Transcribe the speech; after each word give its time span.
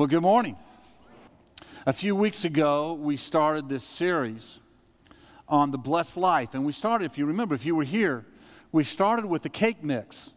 Well, 0.00 0.06
good 0.06 0.22
morning. 0.22 0.56
A 1.84 1.92
few 1.92 2.16
weeks 2.16 2.46
ago, 2.46 2.94
we 2.94 3.18
started 3.18 3.68
this 3.68 3.84
series 3.84 4.58
on 5.46 5.72
the 5.72 5.76
blessed 5.76 6.16
life. 6.16 6.54
And 6.54 6.64
we 6.64 6.72
started, 6.72 7.04
if 7.04 7.18
you 7.18 7.26
remember, 7.26 7.54
if 7.54 7.66
you 7.66 7.76
were 7.76 7.84
here, 7.84 8.24
we 8.72 8.82
started 8.82 9.26
with 9.26 9.42
the 9.42 9.50
cake 9.50 9.84
mix. 9.84 10.32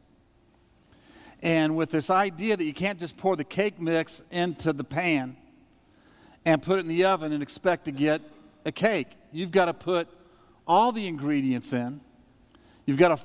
And 1.42 1.78
with 1.78 1.92
this 1.92 2.10
idea 2.10 2.58
that 2.58 2.66
you 2.66 2.74
can't 2.74 3.00
just 3.00 3.16
pour 3.16 3.38
the 3.38 3.46
cake 3.46 3.80
mix 3.80 4.22
into 4.32 4.74
the 4.74 4.84
pan 4.84 5.38
and 6.46 6.62
put 6.62 6.78
it 6.78 6.82
in 6.82 6.90
the 6.90 7.06
oven 7.06 7.32
and 7.32 7.42
expect 7.42 7.86
to 7.86 7.94
get 7.94 8.20
a 8.66 8.72
cake. 8.74 9.08
You've 9.32 9.52
got 9.52 9.68
to 9.68 9.74
put 9.74 10.10
all 10.68 10.92
the 10.92 11.08
ingredients 11.08 11.72
in. 11.72 12.02
You've 12.86 12.98
got 12.98 13.18
to 13.18 13.24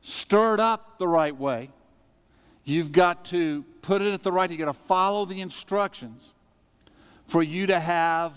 stir 0.00 0.54
it 0.54 0.60
up 0.60 0.98
the 0.98 1.08
right 1.08 1.36
way. 1.36 1.68
You've 2.64 2.92
got 2.92 3.24
to 3.26 3.64
put 3.82 4.02
it 4.02 4.12
at 4.12 4.22
the 4.22 4.30
right, 4.30 4.48
you've 4.48 4.60
got 4.60 4.66
to 4.66 4.80
follow 4.86 5.24
the 5.24 5.40
instructions 5.40 6.32
for 7.24 7.42
you 7.42 7.66
to 7.66 7.78
have 7.80 8.32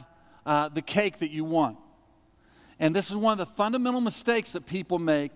uh, 0.45 0.70
the 0.70 0.81
cake 0.81 1.20
that 1.20 1.31
you 1.31 1.44
want. 1.44 1.77
And 2.80 2.95
this 2.95 3.09
is 3.09 3.16
one 3.16 3.34
of 3.34 3.38
the 3.38 3.53
fundamental 3.53 4.02
mistakes 4.02 4.52
that 4.52 4.66
people 4.66 5.00
make 5.00 5.31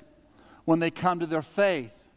when 0.66 0.80
they 0.80 0.92
come 0.92 1.20
to 1.20 1.26
their 1.26 1.42
faith. 1.42 2.08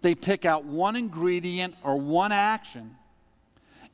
They 0.00 0.14
pick 0.14 0.44
out 0.44 0.64
one 0.64 0.96
ingredient 0.96 1.74
or 1.82 1.96
one 1.96 2.30
action, 2.30 2.94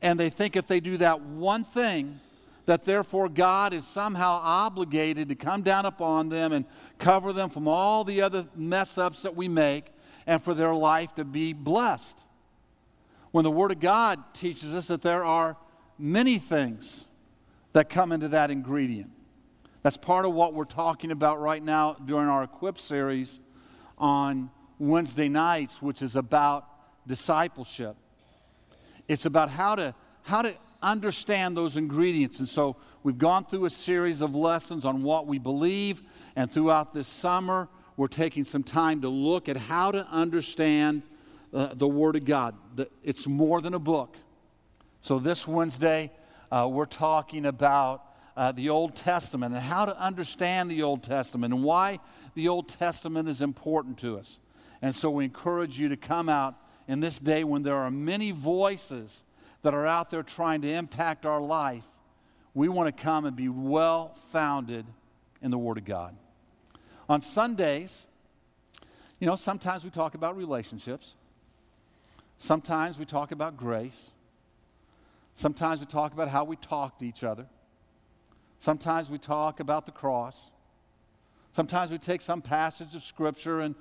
and 0.01 0.19
they 0.19 0.29
think 0.29 0.55
if 0.55 0.67
they 0.67 0.79
do 0.79 0.97
that 0.97 1.21
one 1.21 1.63
thing, 1.63 2.19
that 2.65 2.85
therefore 2.85 3.29
God 3.29 3.73
is 3.73 3.87
somehow 3.87 4.39
obligated 4.43 5.29
to 5.29 5.35
come 5.35 5.61
down 5.61 5.85
upon 5.85 6.29
them 6.29 6.51
and 6.51 6.65
cover 6.97 7.31
them 7.31 7.49
from 7.49 7.67
all 7.67 8.03
the 8.03 8.21
other 8.21 8.45
mess 8.55 8.97
ups 8.97 9.21
that 9.21 9.35
we 9.35 9.47
make 9.47 9.85
and 10.27 10.43
for 10.43 10.53
their 10.53 10.73
life 10.73 11.13
to 11.15 11.23
be 11.23 11.53
blessed. 11.53 12.23
When 13.31 13.43
the 13.43 13.51
Word 13.51 13.71
of 13.71 13.79
God 13.79 14.33
teaches 14.33 14.73
us 14.73 14.87
that 14.87 15.01
there 15.01 15.23
are 15.23 15.57
many 15.97 16.37
things 16.39 17.05
that 17.73 17.89
come 17.89 18.11
into 18.11 18.29
that 18.29 18.51
ingredient. 18.51 19.11
That's 19.81 19.97
part 19.97 20.25
of 20.25 20.33
what 20.33 20.53
we're 20.53 20.65
talking 20.65 21.11
about 21.11 21.39
right 21.39 21.61
now 21.61 21.93
during 22.05 22.27
our 22.27 22.43
Equip 22.43 22.79
series 22.79 23.39
on 23.97 24.49
Wednesday 24.79 25.29
nights, 25.29 25.81
which 25.81 26.01
is 26.01 26.15
about 26.15 26.65
discipleship. 27.07 27.95
It's 29.07 29.25
about 29.25 29.49
how 29.49 29.75
to, 29.75 29.93
how 30.23 30.41
to 30.41 30.55
understand 30.81 31.55
those 31.55 31.77
ingredients. 31.77 32.39
And 32.39 32.49
so 32.49 32.77
we've 33.03 33.17
gone 33.17 33.45
through 33.45 33.65
a 33.65 33.69
series 33.69 34.21
of 34.21 34.33
lessons 34.33 34.85
on 34.85 35.03
what 35.03 35.27
we 35.27 35.37
believe, 35.37 36.01
and 36.35 36.51
throughout 36.51 36.93
this 36.93 37.07
summer, 37.07 37.67
we're 37.97 38.07
taking 38.07 38.43
some 38.43 38.63
time 38.63 39.01
to 39.01 39.09
look 39.09 39.47
at 39.47 39.57
how 39.57 39.91
to 39.91 40.05
understand 40.07 41.01
uh, 41.53 41.73
the 41.73 41.87
Word 41.87 42.15
of 42.15 42.25
God. 42.25 42.55
The, 42.75 42.89
it's 43.03 43.27
more 43.27 43.61
than 43.61 43.73
a 43.73 43.79
book. 43.79 44.15
So 45.01 45.19
this 45.19 45.47
Wednesday, 45.47 46.11
uh, 46.51 46.67
we're 46.69 46.85
talking 46.85 47.45
about 47.45 48.03
uh, 48.35 48.51
the 48.51 48.69
Old 48.69 48.95
Testament 48.95 49.55
and 49.55 49.63
how 49.63 49.85
to 49.85 49.97
understand 49.97 50.69
the 50.69 50.83
Old 50.83 51.03
Testament 51.03 51.53
and 51.53 51.63
why 51.63 51.99
the 52.33 52.49
Old 52.49 52.67
Testament 52.67 53.29
is 53.29 53.41
important 53.41 53.97
to 53.99 54.17
us. 54.17 54.39
And 54.81 54.93
so 54.93 55.09
we 55.09 55.23
encourage 55.23 55.79
you 55.79 55.89
to 55.89 55.97
come 55.97 56.27
out 56.27 56.55
in 56.87 56.99
this 56.99 57.17
day 57.17 57.43
when 57.43 57.63
there 57.63 57.77
are 57.77 57.89
many 57.89 58.31
voices 58.31 59.23
that 59.61 59.73
are 59.73 59.87
out 59.87 60.11
there 60.11 60.21
trying 60.21 60.61
to 60.61 60.71
impact 60.71 61.25
our 61.25 61.41
life, 61.41 61.85
we 62.53 62.67
want 62.67 62.95
to 62.95 63.03
come 63.03 63.25
and 63.25 63.35
be 63.35 63.49
well 63.49 64.15
founded 64.31 64.85
in 65.41 65.49
the 65.49 65.57
Word 65.57 65.77
of 65.77 65.85
God. 65.85 66.15
On 67.07 67.21
Sundays, 67.21 68.05
you 69.19 69.27
know, 69.27 69.35
sometimes 69.35 69.83
we 69.83 69.91
talk 69.91 70.15
about 70.15 70.35
relationships, 70.35 71.13
sometimes 72.39 72.97
we 72.97 73.05
talk 73.05 73.31
about 73.31 73.57
grace, 73.57 74.09
sometimes 75.35 75.79
we 75.79 75.85
talk 75.85 76.13
about 76.13 76.29
how 76.29 76.43
we 76.43 76.55
talk 76.55 76.97
to 76.99 77.05
each 77.05 77.23
other, 77.23 77.45
sometimes 78.57 79.09
we 79.09 79.19
talk 79.19 79.59
about 79.59 79.85
the 79.85 79.91
cross, 79.91 80.49
sometimes 81.51 81.91
we 81.91 81.99
take 81.99 82.21
some 82.21 82.41
passage 82.41 82.95
of 82.95 83.03
Scripture 83.03 83.59
and 83.59 83.75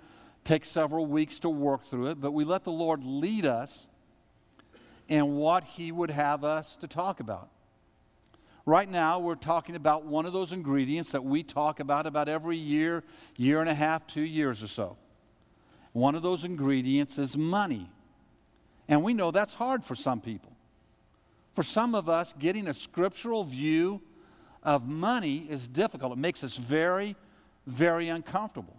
take 0.44 0.66
several 0.66 1.06
weeks 1.06 1.38
to 1.40 1.48
work 1.48 1.84
through 1.86 2.08
it, 2.08 2.20
but 2.20 2.32
we 2.32 2.44
let 2.44 2.64
the 2.64 2.72
Lord 2.72 3.02
lead 3.04 3.46
us 3.46 3.86
in 5.08 5.36
what 5.36 5.64
he 5.64 5.90
would 5.92 6.10
have 6.10 6.44
us 6.44 6.76
to 6.76 6.86
talk 6.86 7.20
about. 7.20 7.48
Right 8.66 8.88
now, 8.88 9.18
we're 9.18 9.34
talking 9.34 9.76
about 9.76 10.06
one 10.06 10.24
of 10.24 10.32
those 10.32 10.52
ingredients 10.52 11.10
that 11.12 11.22
we 11.22 11.42
talk 11.42 11.80
about 11.80 12.06
about 12.06 12.28
every 12.28 12.56
year, 12.56 13.04
year 13.36 13.60
and 13.60 13.68
a 13.68 13.74
half, 13.74 14.06
two 14.06 14.22
years 14.22 14.62
or 14.62 14.68
so. 14.68 14.96
One 15.92 16.14
of 16.14 16.22
those 16.22 16.44
ingredients 16.44 17.18
is 17.18 17.36
money. 17.36 17.90
And 18.88 19.02
we 19.02 19.12
know 19.12 19.30
that's 19.30 19.54
hard 19.54 19.84
for 19.84 19.94
some 19.94 20.20
people. 20.20 20.52
For 21.54 21.62
some 21.62 21.94
of 21.94 22.08
us, 22.08 22.34
getting 22.38 22.66
a 22.66 22.74
scriptural 22.74 23.44
view 23.44 24.00
of 24.62 24.88
money 24.88 25.46
is 25.50 25.68
difficult. 25.68 26.12
It 26.12 26.18
makes 26.18 26.42
us 26.42 26.56
very, 26.56 27.16
very 27.66 28.08
uncomfortable. 28.08 28.76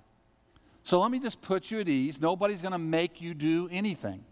So 0.84 1.00
let 1.00 1.12
me 1.12 1.19
just 1.19 1.41
put 1.41 1.69
you 1.69 1.79
at 1.79 1.88
ease. 1.88 2.19
Nobody's 2.19 2.62
going 2.62 2.73
to 2.73 2.78
make 2.78 3.22
you 3.22 3.34
do 3.34 3.69
anything. 3.72 4.23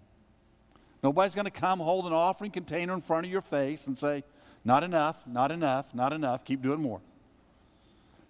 Nobody's 1.04 1.36
going 1.36 1.46
to 1.46 1.52
come 1.52 1.80
hold 1.80 2.06
an 2.06 2.14
offering 2.14 2.52
container 2.52 2.94
in 2.94 3.02
front 3.02 3.26
of 3.26 3.32
your 3.32 3.42
face 3.42 3.88
and 3.88 3.98
say, 3.98 4.24
Not 4.66 4.84
enough, 4.84 5.18
not 5.28 5.52
enough, 5.52 5.94
not 5.94 6.14
enough, 6.14 6.46
keep 6.46 6.62
doing 6.62 6.82
more. 6.82 7.02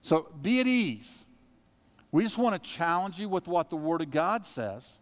So 0.02 0.28
be 0.42 0.60
at 0.60 0.68
ease. 0.68 1.24
We 2.12 2.24
just 2.24 2.38
want 2.38 2.62
to 2.62 2.70
challenge 2.70 3.20
you 3.20 3.30
with 3.30 3.48
what 3.48 3.70
the 3.70 3.76
Word 3.76 4.02
of 4.02 4.12
God 4.12 4.46
says 4.46 4.94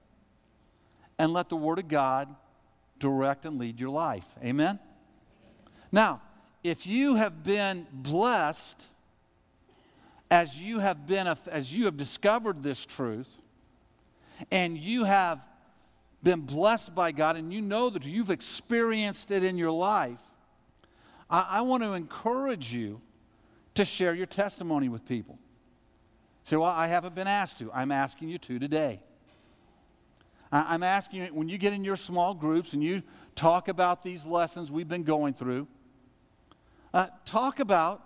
and 1.17 1.33
let 1.33 1.49
the 1.49 1.55
Word 1.55 1.79
of 1.79 1.87
God 1.87 2.33
direct 2.99 3.45
and 3.45 3.59
lead 3.59 3.79
your 3.79 3.89
life. 3.89 4.25
Amen? 4.43 4.79
Now, 5.91 6.21
if 6.63 6.85
you 6.85 7.15
have 7.15 7.43
been 7.43 7.87
blessed 7.91 8.87
as 10.29 10.57
you 10.57 10.79
have 10.79 11.05
been 11.07 11.27
as 11.51 11.73
you 11.73 11.85
have 11.85 11.97
discovered 11.97 12.63
this 12.63 12.85
truth 12.85 13.27
and 14.51 14.77
you 14.77 15.03
have 15.03 15.41
been 16.23 16.41
blessed 16.41 16.95
by 16.95 17.11
God 17.11 17.35
and 17.35 17.51
you 17.51 17.61
know 17.61 17.89
that 17.89 18.05
you've 18.05 18.29
experienced 18.29 19.31
it 19.31 19.43
in 19.43 19.57
your 19.57 19.71
life, 19.71 20.21
I, 21.31 21.47
I 21.49 21.61
want 21.61 21.81
to 21.83 21.93
encourage 21.93 22.73
you 22.73 23.01
to 23.75 23.85
share 23.85 24.13
your 24.13 24.25
testimony 24.25 24.89
with 24.89 25.05
people. 25.07 25.39
Say, 26.43 26.57
well, 26.57 26.69
I 26.69 26.87
haven't 26.87 27.15
been 27.15 27.27
asked 27.27 27.59
to. 27.59 27.71
I'm 27.73 27.91
asking 27.91 28.29
you 28.29 28.37
to 28.39 28.59
today. 28.59 29.01
I, 30.51 30.73
I'm 30.73 30.83
asking 30.83 31.23
you, 31.23 31.33
when 31.33 31.49
you 31.49 31.57
get 31.57 31.73
in 31.73 31.83
your 31.83 31.95
small 31.95 32.33
groups 32.33 32.73
and 32.73 32.83
you 32.83 33.01
talk 33.35 33.67
about 33.67 34.03
these 34.03 34.25
lessons 34.25 34.69
we've 34.69 34.87
been 34.87 35.03
going 35.03 35.33
through, 35.33 35.67
uh, 36.93 37.07
talk 37.25 37.59
about 37.59 38.03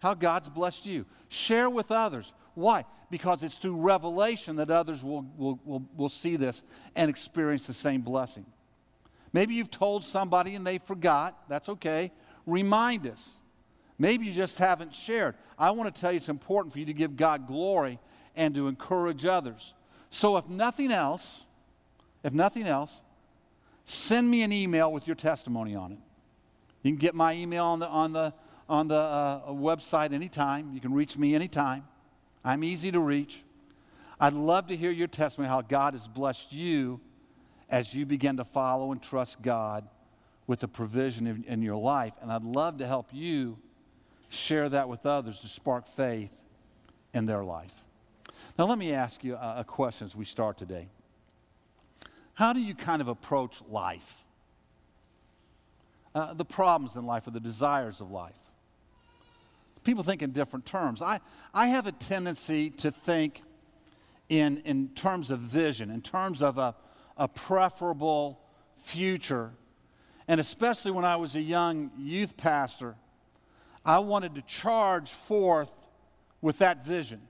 how 0.00 0.14
God's 0.14 0.48
blessed 0.48 0.84
you. 0.84 1.06
Share 1.28 1.70
with 1.70 1.90
others. 1.90 2.32
Why? 2.54 2.84
because 3.10 3.42
it's 3.42 3.54
through 3.54 3.76
revelation 3.76 4.56
that 4.56 4.70
others 4.70 5.02
will, 5.02 5.24
will, 5.36 5.60
will, 5.64 5.82
will 5.96 6.08
see 6.08 6.36
this 6.36 6.62
and 6.94 7.08
experience 7.08 7.66
the 7.66 7.72
same 7.72 8.00
blessing. 8.00 8.44
Maybe 9.32 9.54
you've 9.54 9.70
told 9.70 10.04
somebody 10.04 10.54
and 10.54 10.66
they 10.66 10.78
forgot. 10.78 11.48
That's 11.48 11.68
okay. 11.68 12.12
Remind 12.46 13.06
us. 13.06 13.30
Maybe 13.98 14.26
you 14.26 14.32
just 14.32 14.58
haven't 14.58 14.94
shared. 14.94 15.34
I 15.58 15.70
want 15.70 15.92
to 15.92 16.00
tell 16.00 16.12
you 16.12 16.16
it's 16.16 16.28
important 16.28 16.72
for 16.72 16.78
you 16.78 16.86
to 16.86 16.92
give 16.92 17.16
God 17.16 17.46
glory 17.46 17.98
and 18.34 18.54
to 18.54 18.68
encourage 18.68 19.24
others. 19.24 19.74
So, 20.10 20.36
if 20.36 20.48
nothing 20.48 20.92
else, 20.92 21.44
if 22.22 22.32
nothing 22.32 22.66
else, 22.66 23.00
send 23.86 24.30
me 24.30 24.42
an 24.42 24.52
email 24.52 24.92
with 24.92 25.06
your 25.06 25.16
testimony 25.16 25.74
on 25.74 25.92
it. 25.92 25.98
You 26.82 26.92
can 26.92 26.98
get 26.98 27.14
my 27.14 27.32
email 27.32 27.64
on 27.64 27.80
the, 27.80 27.88
on 27.88 28.12
the, 28.12 28.34
on 28.68 28.88
the 28.88 28.94
uh, 28.94 29.48
website 29.48 30.12
anytime. 30.12 30.72
You 30.72 30.80
can 30.80 30.92
reach 30.92 31.16
me 31.16 31.34
anytime. 31.34 31.84
I'm 32.44 32.62
easy 32.62 32.92
to 32.92 33.00
reach. 33.00 33.42
I'd 34.20 34.34
love 34.34 34.68
to 34.68 34.76
hear 34.76 34.90
your 34.90 35.08
testimony 35.08 35.48
how 35.48 35.62
God 35.62 35.94
has 35.94 36.06
blessed 36.06 36.52
you 36.52 37.00
as 37.68 37.92
you 37.92 38.06
begin 38.06 38.36
to 38.36 38.44
follow 38.44 38.92
and 38.92 39.02
trust 39.02 39.42
God 39.42 39.88
with 40.46 40.60
the 40.60 40.68
provision 40.68 41.26
in, 41.26 41.44
in, 41.46 41.62
your 41.62 41.76
life. 41.76 42.14
And 42.20 42.30
I'd 42.30 42.44
love 42.44 42.78
to 42.78 42.86
help 42.86 43.08
you 43.12 43.58
share 44.28 44.68
that 44.68 44.88
with 44.88 45.06
others 45.06 45.40
to 45.40 45.48
spark 45.48 45.88
faith 45.88 46.30
in 47.12 47.26
their 47.26 47.44
life. 47.44 47.72
Now, 48.58 48.66
let 48.66 48.78
me 48.78 48.92
ask 48.92 49.24
you 49.24 49.34
a, 49.34 49.56
a 49.58 49.64
question 49.64 50.06
as 50.06 50.14
we 50.14 50.24
start 50.24 50.58
today. 50.58 50.88
How 52.34 52.52
do 52.52 52.60
you 52.60 52.74
kind 52.74 53.00
of 53.00 53.08
approach 53.08 53.60
life? 53.68 54.24
Uh, 56.14 56.34
the 56.34 56.44
problems 56.44 56.96
in 56.96 57.04
life 57.04 57.26
or 57.26 57.30
the 57.30 57.40
desires 57.40 58.00
of 58.00 58.10
life? 58.10 58.36
people 59.86 60.02
think 60.02 60.20
in 60.20 60.32
different 60.32 60.66
terms. 60.66 61.00
I, 61.00 61.20
I 61.54 61.68
have 61.68 61.86
a 61.86 61.92
tendency 61.92 62.70
to 62.70 62.90
think 62.90 63.42
in, 64.28 64.58
in 64.64 64.88
terms 64.88 65.30
of 65.30 65.38
vision, 65.38 65.90
in 65.90 66.02
terms 66.02 66.42
of 66.42 66.58
a, 66.58 66.74
a 67.16 67.28
preferable 67.28 68.40
future. 68.82 69.52
And 70.28 70.40
especially 70.40 70.90
when 70.90 71.04
I 71.04 71.16
was 71.16 71.34
a 71.34 71.40
young 71.40 71.90
youth 71.98 72.36
pastor, 72.36 72.96
I 73.84 74.00
wanted 74.00 74.34
to 74.34 74.42
charge 74.42 75.12
forth 75.12 75.70
with 76.40 76.58
that 76.58 76.84
vision. 76.84 77.20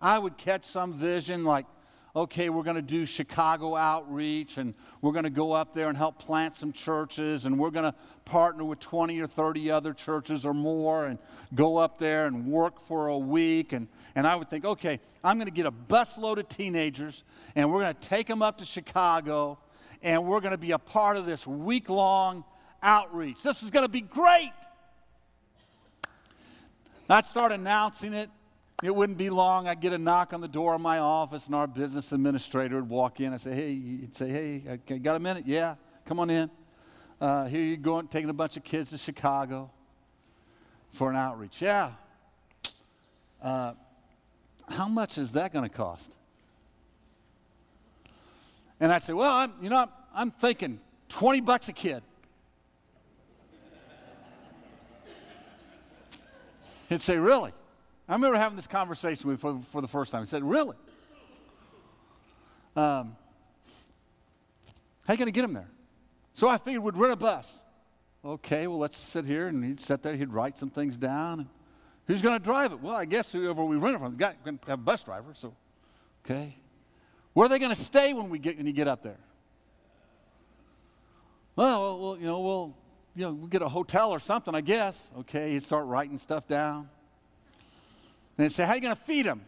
I 0.00 0.18
would 0.18 0.38
catch 0.38 0.64
some 0.64 0.94
vision 0.94 1.44
like 1.44 1.66
okay, 2.14 2.48
we're 2.48 2.62
going 2.62 2.76
to 2.76 2.82
do 2.82 3.06
Chicago 3.06 3.76
outreach 3.76 4.58
and 4.58 4.74
we're 5.00 5.12
going 5.12 5.24
to 5.24 5.30
go 5.30 5.52
up 5.52 5.72
there 5.74 5.88
and 5.88 5.96
help 5.96 6.18
plant 6.18 6.54
some 6.54 6.72
churches 6.72 7.44
and 7.44 7.58
we're 7.58 7.70
going 7.70 7.84
to 7.84 7.94
partner 8.24 8.64
with 8.64 8.80
20 8.80 9.20
or 9.20 9.26
30 9.26 9.70
other 9.70 9.92
churches 9.92 10.44
or 10.44 10.52
more 10.52 11.06
and 11.06 11.18
go 11.54 11.76
up 11.76 11.98
there 11.98 12.26
and 12.26 12.46
work 12.46 12.80
for 12.86 13.08
a 13.08 13.18
week. 13.18 13.72
And, 13.72 13.86
and 14.14 14.26
I 14.26 14.34
would 14.34 14.50
think, 14.50 14.64
okay, 14.64 14.98
I'm 15.22 15.36
going 15.36 15.46
to 15.46 15.52
get 15.52 15.66
a 15.66 15.72
busload 15.72 16.38
of 16.38 16.48
teenagers 16.48 17.22
and 17.54 17.70
we're 17.70 17.80
going 17.80 17.94
to 17.94 18.08
take 18.08 18.26
them 18.26 18.42
up 18.42 18.58
to 18.58 18.64
Chicago 18.64 19.58
and 20.02 20.26
we're 20.26 20.40
going 20.40 20.52
to 20.52 20.58
be 20.58 20.72
a 20.72 20.78
part 20.78 21.16
of 21.16 21.26
this 21.26 21.46
week 21.46 21.88
long 21.88 22.44
outreach. 22.82 23.42
This 23.42 23.62
is 23.62 23.70
going 23.70 23.84
to 23.84 23.90
be 23.90 24.00
great. 24.00 24.52
I'd 27.08 27.24
start 27.24 27.50
announcing 27.50 28.14
it 28.14 28.30
it 28.82 28.94
wouldn't 28.94 29.18
be 29.18 29.28
long. 29.28 29.68
I'd 29.68 29.80
get 29.80 29.92
a 29.92 29.98
knock 29.98 30.32
on 30.32 30.40
the 30.40 30.48
door 30.48 30.74
of 30.74 30.80
my 30.80 30.98
office, 30.98 31.46
and 31.46 31.54
our 31.54 31.66
business 31.66 32.12
administrator 32.12 32.76
would 32.76 32.88
walk 32.88 33.20
in. 33.20 33.34
I'd 33.34 33.40
say, 33.40 33.54
Hey, 33.54 33.74
he'd 33.74 34.16
say, 34.16 34.30
Hey, 34.30 34.62
okay, 34.66 34.98
got 34.98 35.16
a 35.16 35.20
minute? 35.20 35.44
Yeah, 35.46 35.74
come 36.06 36.18
on 36.18 36.30
in. 36.30 36.50
Uh, 37.20 37.44
here 37.46 37.62
you're 37.62 37.76
going, 37.76 38.08
taking 38.08 38.30
a 38.30 38.34
bunch 38.34 38.56
of 38.56 38.64
kids 38.64 38.90
to 38.90 38.98
Chicago 38.98 39.70
for 40.92 41.10
an 41.10 41.16
outreach. 41.16 41.60
Yeah. 41.60 41.92
Uh, 43.42 43.74
how 44.68 44.88
much 44.88 45.18
is 45.18 45.32
that 45.32 45.52
going 45.52 45.68
to 45.68 45.74
cost? 45.74 46.16
And 48.80 48.90
I'd 48.90 49.02
say, 49.02 49.12
Well, 49.12 49.30
I'm, 49.30 49.52
you 49.60 49.68
know, 49.68 49.86
I'm 50.14 50.30
thinking 50.30 50.80
20 51.10 51.40
bucks 51.42 51.68
a 51.68 51.72
kid. 51.72 52.02
He'd 56.88 57.02
say, 57.02 57.18
Really? 57.18 57.52
I 58.08 58.14
remember 58.14 58.36
having 58.36 58.56
this 58.56 58.66
conversation 58.66 59.30
with 59.30 59.40
for, 59.40 59.60
for 59.70 59.80
the 59.80 59.88
first 59.88 60.10
time. 60.10 60.22
He 60.24 60.28
said, 60.28 60.42
Really? 60.42 60.76
Um, 62.74 63.16
how 65.06 65.14
you 65.14 65.18
going 65.18 65.26
to 65.26 65.32
get 65.32 65.44
him 65.44 65.52
there? 65.52 65.68
So 66.32 66.48
I 66.48 66.56
figured 66.56 66.82
we'd 66.82 66.96
rent 66.96 67.12
a 67.12 67.16
bus. 67.16 67.60
Okay, 68.24 68.66
well, 68.66 68.78
let's 68.78 68.96
sit 68.96 69.26
here. 69.26 69.48
And 69.48 69.64
he'd 69.64 69.80
sit 69.80 70.02
there, 70.02 70.14
he'd 70.14 70.32
write 70.32 70.56
some 70.56 70.70
things 70.70 70.96
down. 70.96 71.48
who's 72.06 72.22
going 72.22 72.38
to 72.38 72.44
drive 72.44 72.72
it? 72.72 72.80
Well, 72.80 72.94
I 72.94 73.04
guess 73.04 73.32
whoever 73.32 73.64
we 73.64 73.76
rent 73.76 73.96
it 73.96 73.98
from, 73.98 74.16
got 74.16 74.42
going 74.44 74.58
to 74.58 74.66
have 74.66 74.78
a 74.78 74.82
bus 74.82 75.02
driver. 75.02 75.32
So, 75.34 75.54
okay. 76.24 76.56
Where 77.32 77.46
are 77.46 77.48
they 77.48 77.58
going 77.58 77.74
to 77.74 77.82
stay 77.82 78.12
when 78.12 78.28
we 78.28 78.38
get 78.38 78.56
when 78.56 78.66
you 78.66 78.72
get 78.72 78.88
up 78.88 79.02
there? 79.02 79.18
Well, 81.56 82.00
well, 82.00 82.16
you 82.16 82.26
know, 82.26 82.40
we'll 82.40 82.74
you 83.14 83.26
know, 83.26 83.32
we'll 83.32 83.48
get 83.48 83.62
a 83.62 83.68
hotel 83.68 84.10
or 84.10 84.20
something, 84.20 84.54
I 84.54 84.60
guess. 84.60 85.10
Okay, 85.20 85.52
he'd 85.52 85.64
start 85.64 85.86
writing 85.86 86.18
stuff 86.18 86.46
down. 86.46 86.88
And 88.38 88.46
they 88.46 88.48
say, 88.48 88.64
How 88.64 88.72
are 88.72 88.76
you 88.76 88.82
going 88.82 88.96
to 88.96 89.02
feed 89.02 89.26
them? 89.26 89.42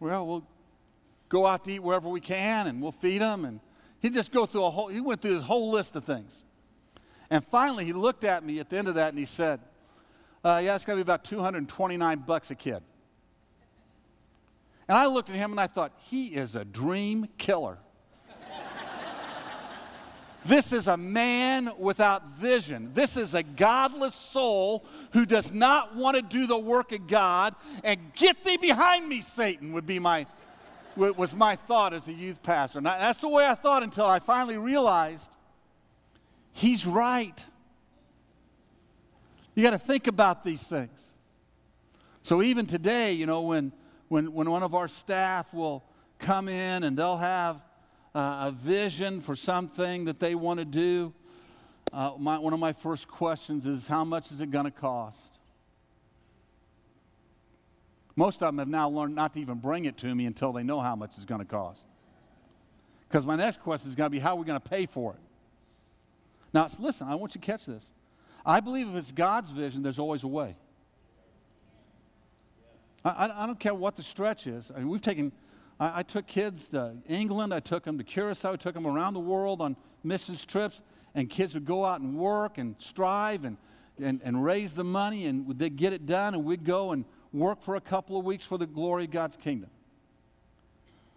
Well, 0.00 0.26
we'll 0.26 0.46
go 1.28 1.46
out 1.46 1.64
to 1.64 1.72
eat 1.72 1.82
wherever 1.82 2.08
we 2.08 2.20
can 2.20 2.66
and 2.66 2.82
we'll 2.82 2.92
feed 2.92 3.22
them. 3.22 3.44
And 3.44 3.60
he'd 4.00 4.14
just 4.14 4.32
go 4.32 4.46
through 4.46 4.64
a 4.64 4.70
whole, 4.70 4.88
he 4.88 5.00
went 5.00 5.22
through 5.22 5.34
his 5.34 5.42
whole 5.42 5.70
list 5.70 5.96
of 5.96 6.04
things. 6.04 6.42
And 7.30 7.44
finally, 7.46 7.84
he 7.84 7.92
looked 7.92 8.24
at 8.24 8.44
me 8.44 8.58
at 8.58 8.68
the 8.68 8.76
end 8.76 8.88
of 8.88 8.96
that 8.96 9.10
and 9.10 9.18
he 9.18 9.24
said, 9.24 9.60
uh, 10.44 10.60
Yeah, 10.62 10.74
it's 10.74 10.84
going 10.84 10.98
to 10.98 11.04
be 11.04 11.06
about 11.06 11.24
229 11.24 12.18
bucks 12.26 12.50
a 12.50 12.54
kid. 12.54 12.82
And 14.88 14.98
I 14.98 15.06
looked 15.06 15.30
at 15.30 15.36
him 15.36 15.50
and 15.52 15.60
I 15.60 15.66
thought, 15.66 15.92
He 15.98 16.28
is 16.28 16.54
a 16.56 16.64
dream 16.64 17.28
killer. 17.38 17.78
This 20.44 20.72
is 20.72 20.88
a 20.88 20.96
man 20.96 21.70
without 21.78 22.32
vision. 22.32 22.90
This 22.94 23.16
is 23.16 23.32
a 23.34 23.44
godless 23.44 24.14
soul 24.14 24.84
who 25.12 25.24
does 25.24 25.52
not 25.52 25.94
want 25.94 26.16
to 26.16 26.22
do 26.22 26.46
the 26.48 26.58
work 26.58 26.90
of 26.90 27.06
God. 27.06 27.54
And 27.84 28.12
get 28.14 28.42
thee 28.44 28.56
behind 28.56 29.08
me, 29.08 29.20
Satan, 29.20 29.72
would 29.72 29.86
be 29.86 29.98
my 29.98 30.26
was 30.94 31.32
my 31.32 31.56
thought 31.56 31.94
as 31.94 32.06
a 32.06 32.12
youth 32.12 32.42
pastor. 32.42 32.78
And 32.78 32.86
that's 32.86 33.20
the 33.20 33.28
way 33.28 33.46
I 33.46 33.54
thought 33.54 33.82
until 33.82 34.04
I 34.04 34.18
finally 34.18 34.58
realized 34.58 35.30
he's 36.52 36.84
right. 36.84 37.42
You 39.54 39.62
got 39.62 39.70
to 39.70 39.78
think 39.78 40.06
about 40.06 40.44
these 40.44 40.62
things. 40.62 41.00
So 42.20 42.42
even 42.42 42.66
today, 42.66 43.12
you 43.12 43.24
know, 43.24 43.40
when, 43.40 43.72
when, 44.12 44.30
when 44.34 44.50
one 44.50 44.62
of 44.62 44.74
our 44.74 44.88
staff 44.88 45.54
will 45.54 45.82
come 46.18 46.46
in 46.46 46.82
and 46.82 46.98
they'll 46.98 47.16
have 47.16 47.62
uh, 48.14 48.48
a 48.48 48.52
vision 48.54 49.22
for 49.22 49.34
something 49.34 50.04
that 50.04 50.20
they 50.20 50.34
want 50.34 50.58
to 50.58 50.66
do, 50.66 51.14
uh, 51.94 52.12
my, 52.18 52.38
one 52.38 52.52
of 52.52 52.60
my 52.60 52.74
first 52.74 53.08
questions 53.08 53.66
is 53.66 53.86
how 53.86 54.04
much 54.04 54.30
is 54.30 54.42
it 54.42 54.50
going 54.50 54.66
to 54.66 54.70
cost? 54.70 55.38
Most 58.14 58.42
of 58.42 58.48
them 58.48 58.58
have 58.58 58.68
now 58.68 58.90
learned 58.90 59.14
not 59.14 59.32
to 59.32 59.40
even 59.40 59.56
bring 59.56 59.86
it 59.86 59.96
to 59.96 60.14
me 60.14 60.26
until 60.26 60.52
they 60.52 60.62
know 60.62 60.80
how 60.80 60.94
much 60.94 61.16
it's 61.16 61.24
going 61.24 61.40
to 61.40 61.46
cost. 61.46 61.80
Because 63.08 63.24
my 63.24 63.36
next 63.36 63.62
question 63.62 63.88
is 63.88 63.94
going 63.94 64.10
to 64.10 64.14
be 64.14 64.18
how 64.18 64.34
are 64.34 64.36
we 64.36 64.44
going 64.44 64.60
to 64.60 64.68
pay 64.68 64.84
for 64.84 65.14
it? 65.14 65.20
Now, 66.52 66.68
listen, 66.78 67.08
I 67.08 67.14
want 67.14 67.34
you 67.34 67.40
to 67.40 67.46
catch 67.46 67.64
this. 67.64 67.86
I 68.44 68.60
believe 68.60 68.90
if 68.90 68.94
it's 68.94 69.10
God's 69.10 69.52
vision, 69.52 69.82
there's 69.82 69.98
always 69.98 70.22
a 70.22 70.28
way. 70.28 70.54
I, 73.04 73.30
I, 73.34 73.46
don't 73.46 73.58
care 73.58 73.74
what 73.74 73.96
the 73.96 74.02
stretch 74.02 74.46
is. 74.46 74.70
I 74.74 74.78
mean, 74.78 74.88
we've 74.88 75.02
taken 75.02 75.32
I, 75.82 75.98
I 75.98 76.02
took 76.02 76.26
kids 76.26 76.68
to 76.70 76.94
England, 77.08 77.52
I 77.52 77.60
took 77.60 77.84
them 77.84 77.98
to 77.98 78.04
Curacao, 78.04 78.52
I 78.52 78.56
took 78.56 78.74
them 78.74 78.86
around 78.86 79.14
the 79.14 79.20
world 79.20 79.60
on 79.60 79.76
missions 80.04 80.44
trips, 80.44 80.80
and 81.14 81.28
kids 81.28 81.54
would 81.54 81.64
go 81.64 81.84
out 81.84 82.00
and 82.00 82.16
work 82.16 82.58
and 82.58 82.76
strive 82.78 83.44
and, 83.44 83.56
and, 84.00 84.20
and 84.22 84.42
raise 84.42 84.72
the 84.72 84.84
money, 84.84 85.26
and 85.26 85.58
they'd 85.58 85.76
get 85.76 85.92
it 85.92 86.06
done, 86.06 86.34
and 86.34 86.44
we'd 86.44 86.64
go 86.64 86.92
and 86.92 87.04
work 87.32 87.62
for 87.62 87.74
a 87.74 87.80
couple 87.80 88.18
of 88.18 88.24
weeks 88.24 88.44
for 88.44 88.58
the 88.58 88.66
glory 88.66 89.04
of 89.04 89.10
God's 89.10 89.36
kingdom. 89.36 89.70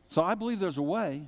So 0.08 0.22
I 0.24 0.36
believe 0.36 0.60
there's 0.60 0.78
a 0.78 0.84
way. 0.84 1.28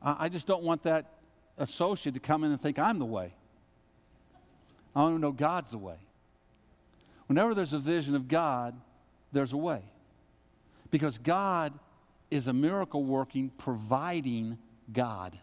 I, 0.00 0.16
I 0.20 0.28
just 0.28 0.46
don't 0.46 0.62
want 0.62 0.84
that 0.84 1.14
associate 1.56 2.14
to 2.14 2.20
come 2.20 2.44
in 2.44 2.52
and 2.52 2.60
think 2.60 2.78
I'm 2.78 2.98
the 2.98 3.04
way. 3.04 3.34
I 4.94 5.02
want 5.02 5.16
to 5.16 5.20
know 5.20 5.32
God's 5.32 5.70
the 5.70 5.78
way. 5.78 5.96
Whenever 7.26 7.54
there's 7.54 7.72
a 7.72 7.78
vision 7.78 8.14
of 8.14 8.26
God, 8.26 8.74
there's 9.32 9.52
a 9.52 9.56
way. 9.56 9.82
Because 10.90 11.18
God 11.18 11.72
is 12.30 12.46
a 12.46 12.52
miracle 12.52 13.04
working, 13.04 13.50
providing 13.58 14.58
God. 14.92 15.38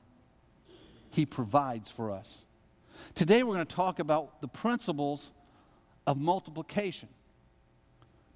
He 1.12 1.26
provides 1.26 1.90
for 1.90 2.12
us. 2.12 2.44
Today 3.14 3.44
we're 3.44 3.56
going 3.56 3.66
to 3.66 3.76
talk 3.76 4.00
about 4.00 4.42
the 4.42 4.48
principles 4.48 5.32
of 6.08 6.18
multiplication. 6.18 7.10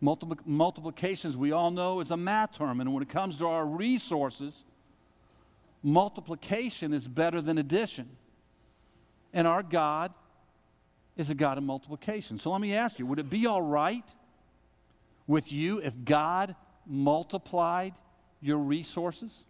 Multipl- 0.02 0.46
multiplication, 0.46 1.30
as 1.30 1.38
we 1.38 1.52
all 1.52 1.72
know, 1.72 2.00
is 2.00 2.12
a 2.12 2.18
math 2.18 2.58
term, 2.58 2.80
and 2.80 2.94
when 2.94 3.04
it 3.04 3.10
comes 3.10 3.38
to 3.40 3.48
our 3.48 3.66
resources, 3.66 4.64
multiplication 5.84 6.94
is 6.94 7.08
better 7.08 7.42
than 7.42 7.58
addition. 7.58 8.10
And 9.34 9.46
our 9.46 9.62
God 9.62 10.14
is 11.18 11.30
a 11.30 11.36
God 11.36 11.58
of 11.58 11.64
multiplication. 11.64 12.40
So 12.40 12.52
let 12.52 12.62
me 12.62 12.74
ask 12.74 12.98
you 12.98 13.06
would 13.06 13.20
it 13.20 13.30
be 13.30 13.46
all 13.46 13.62
right 13.62 14.06
with 15.30 15.54
you 15.54 15.78
if 15.78 15.94
God 16.04 16.56
multiplied 16.88 17.94
your 18.42 18.58
resources? 18.58 19.44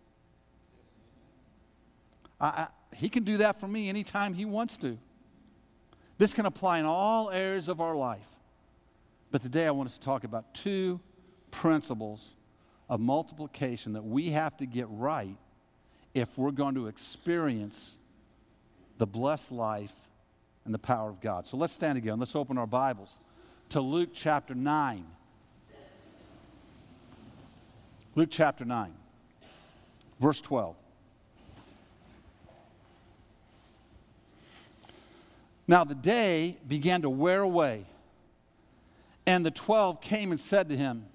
I, 2.39 2.47
I, 2.47 2.67
he 2.93 3.07
can 3.07 3.23
do 3.23 3.37
that 3.37 3.61
for 3.61 3.67
me 3.67 3.87
anytime 3.87 4.33
he 4.33 4.43
wants 4.43 4.75
to. 4.77 4.97
This 6.17 6.33
can 6.33 6.45
apply 6.45 6.79
in 6.79 6.85
all 6.85 7.31
areas 7.31 7.69
of 7.69 7.79
our 7.79 7.95
life. 7.95 8.27
But 9.31 9.41
today 9.41 9.65
I 9.65 9.71
want 9.71 9.87
us 9.87 9.97
to 9.97 10.01
talk 10.01 10.25
about 10.25 10.53
two 10.53 10.99
principles 11.49 12.35
of 12.89 12.99
multiplication 12.99 13.93
that 13.93 14.03
we 14.03 14.31
have 14.31 14.57
to 14.57 14.65
get 14.65 14.87
right 14.89 15.37
if 16.13 16.27
we're 16.37 16.51
going 16.51 16.75
to 16.75 16.87
experience 16.87 17.91
the 18.97 19.07
blessed 19.07 19.53
life 19.53 19.93
and 20.65 20.73
the 20.73 20.79
power 20.79 21.09
of 21.09 21.21
God. 21.21 21.47
So 21.47 21.55
let's 21.55 21.71
stand 21.71 21.97
again. 21.97 22.19
Let's 22.19 22.35
open 22.35 22.57
our 22.57 22.67
Bibles 22.67 23.17
to 23.69 23.79
Luke 23.79 24.09
chapter 24.13 24.53
9. 24.53 25.05
Luke 28.15 28.29
chapter 28.31 28.65
9, 28.65 28.93
verse 30.19 30.41
12. 30.41 30.75
Now 35.69 35.83
the 35.83 35.93
day 35.93 36.57
began 36.67 37.03
to 37.03 37.11
wear 37.11 37.41
away, 37.41 37.85
and 39.27 39.45
the 39.45 39.51
twelve 39.51 40.01
came 40.01 40.31
and 40.31 40.39
said 40.39 40.67
to 40.69 40.75
him, 40.75 41.05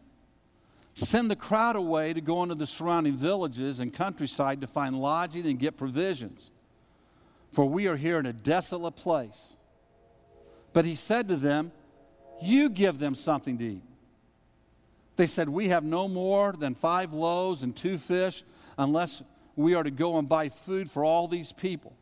Send 0.95 1.29
the 1.29 1.35
crowd 1.35 1.75
away 1.75 2.13
to 2.13 2.21
go 2.21 2.41
into 2.45 2.55
the 2.55 2.67
surrounding 2.67 3.17
villages 3.17 3.81
and 3.81 3.93
countryside 3.93 4.61
to 4.61 4.69
find 4.69 4.97
lodging 5.01 5.45
and 5.47 5.59
get 5.59 5.77
provisions, 5.77 6.53
for 7.51 7.65
we 7.65 7.89
are 7.89 7.97
here 7.97 8.21
in 8.21 8.27
a 8.27 8.33
desolate 8.33 8.95
place. 8.95 9.55
But 10.73 10.85
he 10.85 10.95
said 10.95 11.27
to 11.31 11.37
them, 11.37 11.73
You 12.41 12.69
give 12.69 13.01
them 13.01 13.17
something 13.17 13.59
to 13.59 13.65
eat. 13.65 13.83
They 15.17 15.27
said, 15.27 15.49
We 15.49 15.69
have 15.69 15.85
no 15.85 16.09
more 16.09 16.53
than 16.53 16.75
five 16.75 17.13
loaves 17.13 17.63
and 17.63 17.75
two 17.75 17.99
fish 17.99 18.43
unless 18.77 19.23
we 19.57 19.75
are 19.75 19.83
to 19.83 19.91
go 19.91 20.19
and 20.19 20.29
buy 20.29 20.49
food 20.49 20.91
for 20.91 21.05
all 21.05 21.29
these 21.29 21.53
people. 21.53 21.95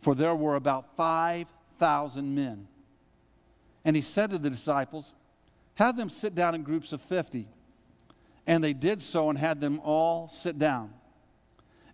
For 0.00 0.14
there 0.14 0.34
were 0.34 0.56
about 0.56 0.96
5,000 0.96 2.34
men. 2.34 2.66
And 3.84 3.94
he 3.94 4.02
said 4.02 4.30
to 4.30 4.38
the 4.38 4.50
disciples, 4.50 5.14
Have 5.74 5.96
them 5.96 6.10
sit 6.10 6.34
down 6.34 6.54
in 6.54 6.62
groups 6.62 6.92
of 6.92 7.00
50. 7.00 7.48
And 8.46 8.62
they 8.62 8.72
did 8.72 9.00
so 9.00 9.30
and 9.30 9.38
had 9.38 9.60
them 9.60 9.80
all 9.82 10.28
sit 10.28 10.58
down. 10.58 10.92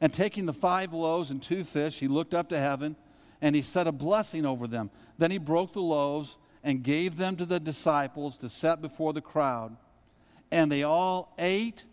And 0.00 0.12
taking 0.12 0.46
the 0.46 0.52
five 0.52 0.92
loaves 0.92 1.30
and 1.30 1.42
two 1.42 1.62
fish, 1.62 1.98
he 1.98 2.08
looked 2.08 2.34
up 2.34 2.48
to 2.48 2.58
heaven 2.58 2.96
and 3.42 3.54
he 3.54 3.62
said 3.62 3.86
a 3.86 3.92
blessing 3.92 4.46
over 4.46 4.66
them. 4.66 4.90
Then 5.18 5.30
he 5.30 5.38
broke 5.38 5.72
the 5.72 5.82
loaves 5.82 6.36
and 6.62 6.82
gave 6.82 7.16
them 7.16 7.36
to 7.36 7.46
the 7.46 7.60
disciples 7.60 8.36
to 8.38 8.48
set 8.48 8.80
before 8.80 9.12
the 9.12 9.20
crowd. 9.20 9.76
And 10.50 10.70
they 10.70 10.82
all 10.82 11.34
ate 11.38 11.84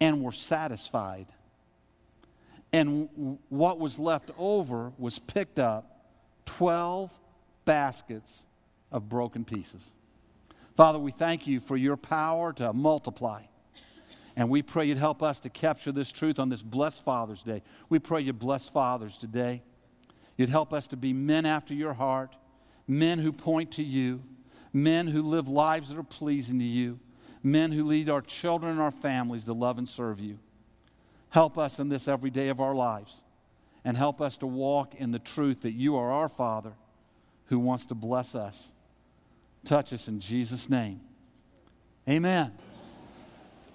and 0.00 0.22
were 0.22 0.32
satisfied. 0.32 1.26
And 2.72 3.38
what 3.48 3.78
was 3.78 3.98
left 3.98 4.30
over 4.38 4.92
was 4.98 5.18
picked 5.18 5.58
up 5.58 6.04
12 6.46 7.10
baskets 7.64 8.44
of 8.92 9.08
broken 9.08 9.44
pieces. 9.44 9.92
Father, 10.76 10.98
we 10.98 11.10
thank 11.10 11.46
you 11.46 11.60
for 11.60 11.76
your 11.76 11.96
power 11.96 12.52
to 12.54 12.72
multiply. 12.72 13.42
And 14.36 14.50
we 14.50 14.60
pray 14.60 14.84
you'd 14.84 14.98
help 14.98 15.22
us 15.22 15.40
to 15.40 15.48
capture 15.48 15.92
this 15.92 16.12
truth 16.12 16.38
on 16.38 16.50
this 16.50 16.62
blessed 16.62 17.02
Father's 17.02 17.42
Day. 17.42 17.62
We 17.88 17.98
pray 17.98 18.20
you 18.20 18.34
bless 18.34 18.68
fathers 18.68 19.16
today. 19.16 19.62
You'd 20.36 20.50
help 20.50 20.74
us 20.74 20.86
to 20.88 20.96
be 20.96 21.14
men 21.14 21.46
after 21.46 21.72
your 21.72 21.94
heart, 21.94 22.36
men 22.86 23.18
who 23.18 23.32
point 23.32 23.72
to 23.72 23.82
you, 23.82 24.22
men 24.74 25.06
who 25.06 25.22
live 25.22 25.48
lives 25.48 25.88
that 25.88 25.98
are 25.98 26.02
pleasing 26.02 26.58
to 26.58 26.64
you, 26.64 27.00
men 27.42 27.72
who 27.72 27.84
lead 27.84 28.08
our 28.08 28.22
children 28.22 28.72
and 28.72 28.80
our 28.80 28.90
families 28.90 29.44
to 29.44 29.52
love 29.52 29.78
and 29.78 29.88
serve 29.88 30.20
you. 30.20 30.38
Help 31.30 31.58
us 31.58 31.78
in 31.78 31.88
this 31.88 32.08
every 32.08 32.30
day 32.30 32.48
of 32.48 32.60
our 32.60 32.74
lives 32.74 33.20
and 33.84 33.96
help 33.96 34.20
us 34.20 34.36
to 34.38 34.46
walk 34.46 34.94
in 34.94 35.12
the 35.12 35.18
truth 35.18 35.62
that 35.62 35.72
you 35.72 35.96
are 35.96 36.10
our 36.10 36.28
Father 36.28 36.72
who 37.46 37.58
wants 37.58 37.86
to 37.86 37.94
bless 37.94 38.34
us. 38.34 38.68
Touch 39.64 39.92
us 39.92 40.08
in 40.08 40.20
Jesus' 40.20 40.68
name. 40.68 41.00
Amen. 42.08 42.52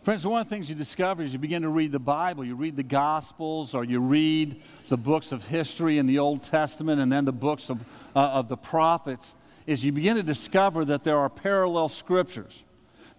Friends, 0.03 0.25
one 0.25 0.41
of 0.41 0.49
the 0.49 0.55
things 0.55 0.67
you 0.67 0.75
discover 0.75 1.21
as 1.21 1.31
you 1.31 1.37
begin 1.37 1.61
to 1.61 1.69
read 1.69 1.91
the 1.91 1.99
Bible, 1.99 2.43
you 2.43 2.55
read 2.55 2.75
the 2.75 2.83
Gospels 2.83 3.75
or 3.75 3.83
you 3.83 3.99
read 3.99 4.61
the 4.89 4.97
books 4.97 5.31
of 5.31 5.45
history 5.45 5.99
in 5.99 6.07
the 6.07 6.17
Old 6.17 6.41
Testament 6.41 6.99
and 6.99 7.11
then 7.11 7.23
the 7.23 7.31
books 7.31 7.69
of, 7.69 7.79
uh, 8.15 8.19
of 8.19 8.47
the 8.47 8.57
prophets, 8.57 9.35
is 9.67 9.85
you 9.85 9.91
begin 9.91 10.15
to 10.15 10.23
discover 10.23 10.83
that 10.85 11.03
there 11.03 11.19
are 11.19 11.29
parallel 11.29 11.87
scriptures. 11.87 12.63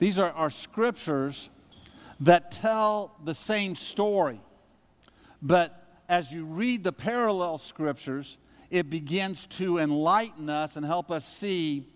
These 0.02 0.18
are, 0.18 0.32
are 0.32 0.50
scriptures 0.50 1.48
that 2.18 2.50
tell 2.50 3.14
the 3.22 3.36
same 3.36 3.76
story. 3.76 4.40
But 5.40 5.80
as 6.08 6.32
you 6.32 6.44
read 6.44 6.82
the 6.82 6.90
parallel 6.90 7.58
scriptures, 7.58 8.36
it 8.68 8.90
begins 8.90 9.46
to 9.58 9.78
enlighten 9.78 10.50
us 10.50 10.74
and 10.74 10.84
help 10.84 11.12
us 11.12 11.24
see 11.24 11.86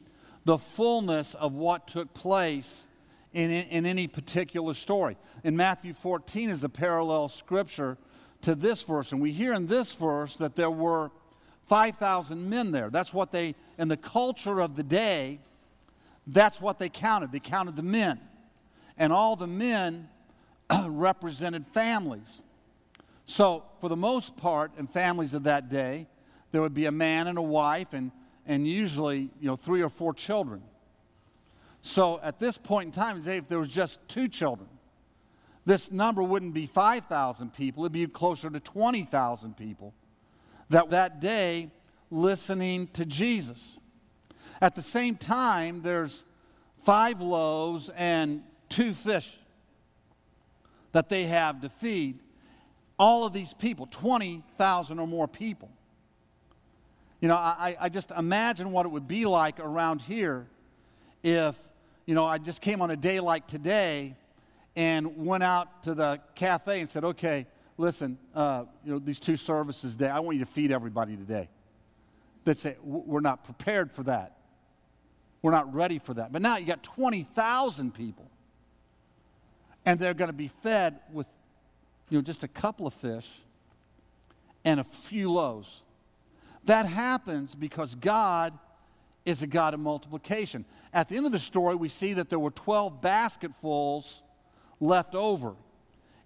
the 0.45 0.57
fullness 0.57 1.35
of 1.35 1.55
what 1.55 1.89
took 1.89 2.15
place 2.15 2.87
in, 3.33 3.51
in 3.51 3.85
any 3.85 4.07
particular 4.07 4.75
story. 4.75 5.17
In 5.43 5.57
Matthew 5.57 5.93
14 5.93 6.51
is 6.51 6.61
the 6.61 6.69
parallel 6.69 7.29
scripture 7.29 7.99
to 8.43 8.55
this 8.55 8.85
verse. 8.85 9.11
And 9.11 9.21
we 9.21 9.33
hear 9.33 9.53
in 9.53 9.67
this 9.67 9.95
verse 9.95 10.37
that 10.37 10.55
there 10.55 10.71
were 10.71 11.11
5,000 11.69 12.49
men 12.49 12.71
there. 12.71 12.89
That's 12.89 13.13
what 13.13 13.33
they, 13.33 13.57
in 13.79 13.89
the 13.89 13.97
culture 13.97 14.61
of 14.61 14.77
the 14.77 14.85
day, 14.85 15.41
that's 16.27 16.61
what 16.61 16.79
they 16.79 16.89
counted. 16.89 17.33
They 17.33 17.41
counted 17.41 17.77
the 17.77 17.83
men. 17.83 18.21
And 18.99 19.13
all 19.13 19.37
the 19.37 19.47
men 19.47 20.09
represented 20.87 21.67
families. 21.67 22.43
So, 23.25 23.65
for 23.81 23.89
the 23.89 23.97
most 23.97 24.37
part, 24.37 24.73
in 24.79 24.87
families 24.87 25.35
of 25.35 25.45
that 25.45 25.69
day, 25.69 26.07
there 26.53 26.63
would 26.63 26.75
be 26.75 26.87
a 26.87 26.93
man 26.93 27.27
and 27.27 27.39
a 27.39 27.43
wife, 27.43 27.93
and, 27.93 28.13
and 28.47 28.67
usually, 28.67 29.31
you 29.41 29.49
know, 29.49 29.57
three 29.57 29.83
or 29.83 29.89
four 29.89 30.15
children. 30.15 30.63
So 31.87 32.19
at 32.21 32.41
this 32.41 32.59
point 32.59 32.87
in 32.87 32.93
time, 32.93 33.23
if 33.25 33.49
there 33.49 33.61
was 33.61 33.69
just 33.69 34.01
two 34.09 34.27
children, 34.27 34.69
this 35.65 35.93
number 35.93 36.21
wouldn't 36.21 36.53
be 36.53 36.67
5,000 36.67 37.55
people, 37.55 37.85
it'd 37.85 37.93
be 37.93 38.07
closer 38.09 38.51
to 38.51 38.59
20,000 38.59 39.57
people 39.57 39.95
that 40.69 40.91
that 40.91 41.21
day 41.21 41.71
listening 42.11 42.89
to 42.89 43.05
Jesus. 43.05 43.79
At 44.61 44.75
the 44.75 44.83
same 44.83 45.17
time, 45.17 45.83
there's 45.83 46.25
five 46.85 47.21
loaves 47.21 47.91
and 47.97 48.43
two 48.69 48.95
fish 48.95 49.37
that 50.93 51.09
they 51.09 51.25
have 51.25 51.61
to 51.61 51.69
feed 51.69 52.21
all 52.99 53.27
of 53.27 53.33
these 53.33 53.53
people 53.53 53.87
20,000 53.91 54.99
or 54.99 55.07
more 55.07 55.29
people. 55.29 55.71
You 57.21 57.29
know, 57.29 57.37
I, 57.37 57.77
I 57.79 57.89
just 57.89 58.11
imagine 58.11 58.73
what 58.73 58.87
it 58.87 58.91
would 58.91 59.09
be 59.09 59.27
like 59.27 59.61
around 59.61 60.01
here 60.01 60.47
if 61.23 61.57
you 62.07 62.15
know, 62.15 62.25
I 62.25 62.39
just 62.39 62.61
came 62.61 62.81
on 62.81 62.93
a 62.93 62.97
day 62.97 63.19
like 63.19 63.49
today 63.49 64.15
and 64.77 65.27
went 65.27 65.43
out 65.43 65.83
to 65.83 65.95
the 65.95 66.21
cafe 66.37 66.81
and 66.81 66.89
said, 66.89 67.05
okay, 67.05 67.47
listen, 67.77 68.17
uh, 68.33 68.65
you 68.85 68.93
know, 68.93 68.99
these 69.01 69.19
two 69.19 69.37
services 69.37 69.97
today, 69.97 70.09
I 70.09 70.21
want 70.21 70.39
you 70.39 70.45
to 70.45 70.51
feed 70.51 70.71
everybody 70.71 71.17
today. 71.17 71.49
They'd 72.45 72.59
say, 72.59 72.77
we're 72.85 73.21
not 73.21 73.43
prepared 73.43 73.91
for 73.91 74.05
that. 74.05 74.36
We're 75.43 75.53
not 75.53 75.73
ready 75.73 75.99
for 75.99 76.15
that. 76.15 76.33
But 76.33 76.43
now 76.43 76.57
you 76.57 76.67
got 76.67 76.83
20,000 76.83 77.95
people, 77.95 78.31
and 79.85 79.99
they're 79.99 80.15
going 80.15 80.31
to 80.31 80.37
be 80.37 80.49
fed 80.49 80.99
with, 81.13 81.27
you 82.11 82.19
know, 82.19 82.23
just 82.23 82.43
a 82.43 82.49
couple 82.49 82.87
of 82.87 82.95
fish 82.95 83.29
and 84.65 84.81
a 84.81 84.85
few 84.85 85.31
loaves. 85.31 85.83
That 86.65 86.87
happens 86.87 87.55
because 87.55 87.95
God 87.95 88.59
is 89.25 89.43
a 89.43 89.47
God 89.47 89.75
of 89.75 89.81
multiplication. 89.81 90.65
At 90.93 91.09
the 91.09 91.17
end 91.17 91.27
of 91.27 91.33
the 91.33 91.39
story, 91.39 91.77
we 91.77 91.89
see 91.89 92.15
that 92.15 92.31
there 92.31 92.39
were 92.39 92.51
12 92.51 93.01
basketfuls 93.01 94.23
left 94.81 95.15
over. 95.15 95.55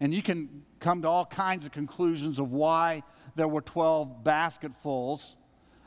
And 0.00 0.14
you 0.14 0.22
can 0.22 0.62
come 0.80 1.02
to 1.02 1.08
all 1.08 1.26
kinds 1.26 1.66
of 1.66 1.72
conclusions 1.72 2.38
of 2.38 2.52
why 2.52 3.02
there 3.36 3.48
were 3.48 3.60
12 3.60 4.24
basketfuls. 4.24 5.36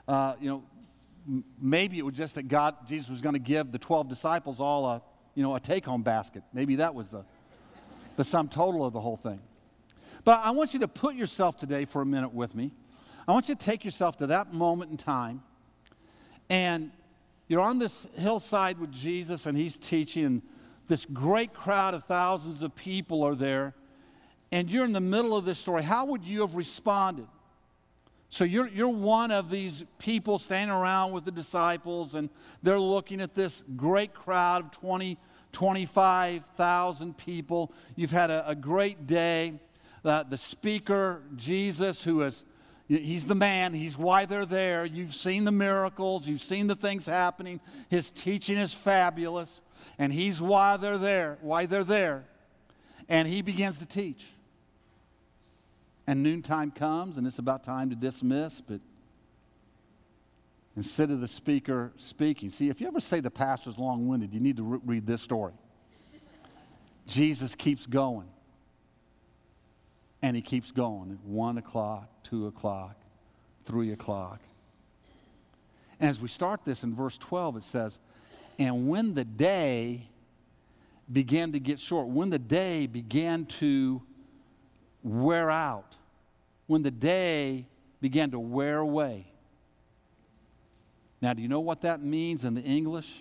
Uh, 0.07 0.35
you 0.39 0.49
know, 0.49 0.63
maybe 1.59 1.97
it 1.97 2.05
was 2.05 2.15
just 2.15 2.35
that 2.35 2.47
God, 2.47 2.75
Jesus 2.87 3.09
was 3.09 3.21
going 3.21 3.33
to 3.33 3.39
give 3.39 3.71
the 3.71 3.79
12 3.79 4.09
disciples 4.09 4.59
all 4.59 4.85
a, 4.85 5.01
you 5.35 5.43
know, 5.43 5.55
a 5.55 5.59
take-home 5.59 6.03
basket. 6.03 6.43
Maybe 6.53 6.77
that 6.77 6.93
was 6.93 7.07
the, 7.09 7.23
the 8.17 8.23
sum 8.23 8.49
total 8.49 8.85
of 8.85 8.93
the 8.93 8.99
whole 8.99 9.17
thing. 9.17 9.39
But 10.23 10.41
I 10.43 10.51
want 10.51 10.73
you 10.73 10.79
to 10.81 10.87
put 10.87 11.15
yourself 11.15 11.57
today 11.57 11.85
for 11.85 12.01
a 12.01 12.05
minute 12.05 12.33
with 12.33 12.55
me. 12.55 12.71
I 13.27 13.31
want 13.31 13.49
you 13.49 13.55
to 13.55 13.65
take 13.65 13.85
yourself 13.85 14.17
to 14.17 14.27
that 14.27 14.53
moment 14.53 14.91
in 14.91 14.97
time 14.97 15.43
and 16.49 16.91
you're 17.47 17.61
on 17.61 17.79
this 17.79 18.07
hillside 18.15 18.79
with 18.79 18.91
Jesus 18.91 19.45
and 19.45 19.57
he's 19.57 19.77
teaching, 19.77 20.25
and 20.25 20.41
this 20.87 21.05
great 21.05 21.53
crowd 21.53 21.93
of 21.93 22.03
thousands 22.05 22.61
of 22.61 22.75
people 22.75 23.23
are 23.23 23.35
there, 23.35 23.73
and 24.51 24.69
you're 24.69 24.85
in 24.85 24.91
the 24.91 25.01
middle 25.01 25.35
of 25.35 25.45
this 25.45 25.59
story. 25.59 25.83
How 25.83 26.05
would 26.05 26.23
you 26.23 26.41
have 26.41 26.55
responded? 26.55 27.27
So 28.33 28.45
you're, 28.45 28.67
you're 28.67 28.89
one 28.89 29.29
of 29.29 29.51
these 29.51 29.83
people 29.99 30.39
standing 30.39 30.75
around 30.75 31.11
with 31.11 31.23
the 31.23 31.31
disciples, 31.31 32.15
and 32.15 32.31
they're 32.63 32.79
looking 32.79 33.21
at 33.21 33.35
this 33.35 33.63
great 33.75 34.15
crowd 34.15 34.63
of 34.63 34.71
20, 34.71 35.19
25,000 35.51 37.15
people. 37.15 37.71
You've 37.95 38.09
had 38.09 38.31
a, 38.31 38.49
a 38.49 38.55
great 38.55 39.05
day. 39.05 39.53
Uh, 40.03 40.23
the 40.23 40.39
speaker, 40.39 41.21
Jesus, 41.35 42.03
who 42.03 42.23
is 42.23 42.43
He's 42.87 43.23
the 43.23 43.35
man. 43.35 43.71
He's 43.71 43.99
why 43.99 44.25
they're 44.25 44.47
there. 44.47 44.83
You've 44.83 45.13
seen 45.13 45.43
the 45.45 45.51
miracles. 45.51 46.27
You've 46.27 46.41
seen 46.41 46.65
the 46.65 46.75
things 46.75 47.05
happening. 47.05 47.59
His 47.87 48.09
teaching 48.09 48.57
is 48.57 48.73
fabulous. 48.73 49.61
And 49.99 50.11
he's 50.11 50.41
why 50.41 50.77
they're 50.77 50.97
there, 50.97 51.37
why 51.41 51.67
they're 51.67 51.83
there. 51.83 52.25
And 53.07 53.27
he 53.27 53.43
begins 53.43 53.77
to 53.77 53.85
teach. 53.85 54.25
And 56.05 56.21
noontime 56.21 56.71
comes, 56.71 57.17
and 57.17 57.25
it's 57.25 57.39
about 57.39 57.63
time 57.63 57.89
to 57.89 57.95
dismiss, 57.95 58.61
but 58.61 58.81
instead 60.75 61.11
of 61.11 61.21
the 61.21 61.27
speaker 61.27 61.93
speaking, 61.97 62.49
see, 62.49 62.69
if 62.69 62.81
you 62.81 62.87
ever 62.87 62.99
say 62.99 63.19
the 63.19 63.31
pastor's 63.31 63.77
long 63.77 64.07
winded, 64.07 64.33
you 64.33 64.39
need 64.39 64.57
to 64.57 64.63
re- 64.63 64.79
read 64.85 65.07
this 65.07 65.21
story. 65.21 65.53
Jesus 67.07 67.55
keeps 67.55 67.85
going. 67.85 68.27
And 70.21 70.35
he 70.35 70.41
keeps 70.41 70.71
going 70.71 71.11
at 71.11 71.19
1 71.25 71.57
o'clock, 71.57 72.07
2 72.23 72.47
o'clock, 72.47 72.95
3 73.65 73.91
o'clock. 73.91 74.39
And 75.99 76.09
as 76.09 76.19
we 76.19 76.29
start 76.29 76.63
this 76.63 76.83
in 76.83 76.95
verse 76.95 77.17
12, 77.17 77.57
it 77.57 77.63
says, 77.63 77.99
And 78.57 78.87
when 78.87 79.13
the 79.13 79.25
day 79.25 80.07
began 81.11 81.51
to 81.51 81.59
get 81.59 81.79
short, 81.79 82.07
when 82.07 82.29
the 82.29 82.39
day 82.39 82.87
began 82.87 83.45
to 83.45 84.01
wear 85.03 85.51
out, 85.51 85.97
when 86.67 86.81
the 86.81 86.91
day 86.91 87.67
began 88.01 88.31
to 88.31 88.39
wear 88.39 88.79
away. 88.79 89.27
Now, 91.21 91.33
do 91.33 91.41
you 91.41 91.47
know 91.47 91.59
what 91.59 91.81
that 91.81 92.01
means 92.01 92.43
in 92.43 92.53
the 92.53 92.61
English? 92.61 93.13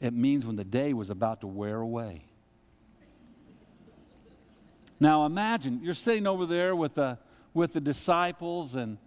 It 0.00 0.12
means 0.12 0.44
when 0.44 0.56
the 0.56 0.64
day 0.64 0.92
was 0.92 1.10
about 1.10 1.40
to 1.40 1.46
wear 1.46 1.80
away. 1.80 2.22
Now 4.98 5.26
imagine 5.26 5.80
you're 5.82 5.94
sitting 5.94 6.26
over 6.26 6.46
there 6.46 6.74
with 6.74 6.94
the, 6.94 7.18
with 7.54 7.72
the 7.72 7.80
disciples 7.80 8.76
and, 8.76 8.98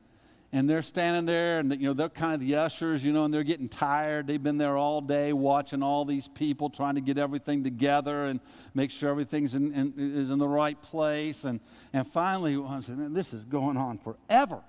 and 0.52 0.68
they're 0.68 0.82
standing 0.82 1.26
there 1.26 1.60
and 1.60 1.72
you 1.80 1.88
know 1.88 1.94
they're 1.94 2.10
kind 2.10 2.34
of 2.34 2.40
the 2.40 2.56
ushers 2.56 3.06
you 3.06 3.14
know 3.14 3.26
and 3.26 3.34
they're 3.34 3.44
getting 3.44 3.70
tired. 3.70 4.28
They've 4.28 4.42
been 4.42 4.58
there 4.58 4.78
all 4.78 5.02
day 5.02 5.32
watching 5.32 5.84
all 5.84 6.06
these 6.06 6.28
people 6.28 6.70
trying 6.70 6.96
to 6.96 7.02
get 7.02 7.18
everything 7.18 7.64
together 7.64 8.26
and 8.26 8.40
make 8.74 8.90
sure 8.90 9.10
everything's 9.10 9.54
in, 9.54 9.74
in 9.74 9.94
is 9.98 10.30
in 10.30 10.40
the 10.40 10.48
right 10.48 10.82
place. 10.82 11.44
And 11.44 11.60
and 11.94 12.08
finally 12.08 12.58
one 12.58 12.82
said 12.82 12.98
man 12.98 13.14
this 13.14 13.34
is 13.34 13.46
going 13.46 13.78
on 13.78 13.98
forever. 14.00 14.62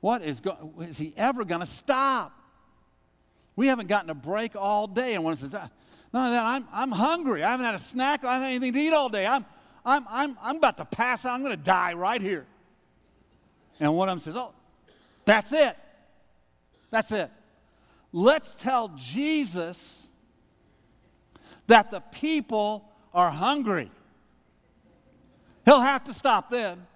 What 0.00 0.22
is 0.22 0.40
go- 0.40 0.74
is 0.80 0.98
he 0.98 1.14
ever 1.16 1.44
going 1.44 1.60
to 1.60 1.66
stop? 1.66 2.32
We 3.56 3.66
haven't 3.66 3.88
gotten 3.88 4.10
a 4.10 4.14
break 4.14 4.54
all 4.54 4.86
day. 4.86 5.14
And 5.14 5.24
one 5.24 5.36
says 5.36 5.54
ah, 5.54 5.70
no 6.12 6.30
that 6.30 6.44
I'm, 6.44 6.66
I'm 6.72 6.92
hungry. 6.92 7.42
I 7.42 7.50
haven't 7.50 7.66
had 7.66 7.74
a 7.74 7.80
snack. 7.80 8.22
I 8.22 8.34
haven't 8.34 8.48
had 8.48 8.56
anything 8.56 8.74
to 8.74 8.80
eat 8.80 8.92
all 8.92 9.08
day. 9.08 9.26
I'm 9.26 9.46
i'm 9.84 10.04
i'm, 10.10 10.38
I'm 10.42 10.56
about 10.56 10.76
to 10.76 10.84
pass 10.84 11.24
out. 11.24 11.32
I'm 11.32 11.42
going 11.42 11.56
to 11.56 11.62
die 11.62 11.94
right 11.94 12.20
here 12.20 12.46
and 13.80 13.94
one 13.94 14.08
of 14.08 14.12
them 14.12 14.20
says, 14.20 14.36
Oh, 14.40 14.54
that's 15.24 15.52
it. 15.52 15.76
That's 16.90 17.12
it. 17.12 17.30
Let's 18.12 18.54
tell 18.54 18.88
Jesus 18.96 20.06
that 21.66 21.90
the 21.90 22.00
people 22.00 22.90
are 23.12 23.30
hungry. 23.30 23.90
He'll 25.64 25.80
have 25.80 26.04
to 26.04 26.14
stop 26.14 26.50
then. 26.50 26.86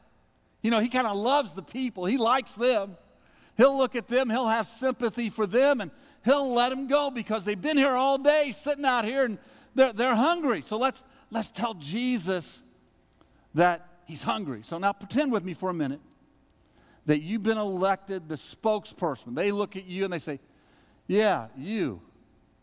You 0.62 0.71
know, 0.71 0.79
he 0.79 0.89
kind 0.89 1.07
of 1.07 1.17
loves 1.17 1.53
the 1.53 1.62
people, 1.62 2.07
he 2.07 2.17
likes 2.17 2.53
them. 2.53 2.97
He'll 3.59 3.77
look 3.77 3.95
at 3.95 4.09
them, 4.09 4.31
he'll 4.31 4.49
have 4.49 4.67
sympathy 4.67 5.29
for 5.29 5.47
them, 5.47 5.83
and 5.83 5.91
he'll 6.25 6.55
let 6.55 6.71
them 6.71 6.87
go 6.87 7.11
because 7.11 7.45
they've 7.45 7.61
been 7.61 7.77
here 7.77 7.91
all 7.91 8.17
day 8.17 8.55
sitting 8.59 8.87
out 8.87 9.05
here 9.05 9.27
and 9.27 9.39
they're, 9.75 9.93
they're 9.93 10.15
hungry. 10.15 10.62
So 10.65 10.79
let's, 10.79 11.03
let's 11.31 11.51
tell 11.51 11.75
Jesus 11.75 12.62
that 13.55 13.87
he's 14.07 14.23
hungry. 14.23 14.62
So 14.65 14.79
now 14.79 14.95
pretend 14.95 15.33
with 15.33 15.45
me 15.45 15.53
for 15.53 15.69
a 15.69 15.75
minute 15.75 16.01
that 17.06 17.23
you've 17.23 17.42
been 17.42 17.59
elected 17.59 18.28
the 18.28 18.37
spokesperson. 18.37 19.35
They 19.35 19.50
look 19.50 19.76
at 19.76 19.87
you 19.87 20.04
and 20.04 20.12
they 20.12 20.18
say, 20.18 20.40
Yeah, 21.06 21.49
you, 21.56 22.00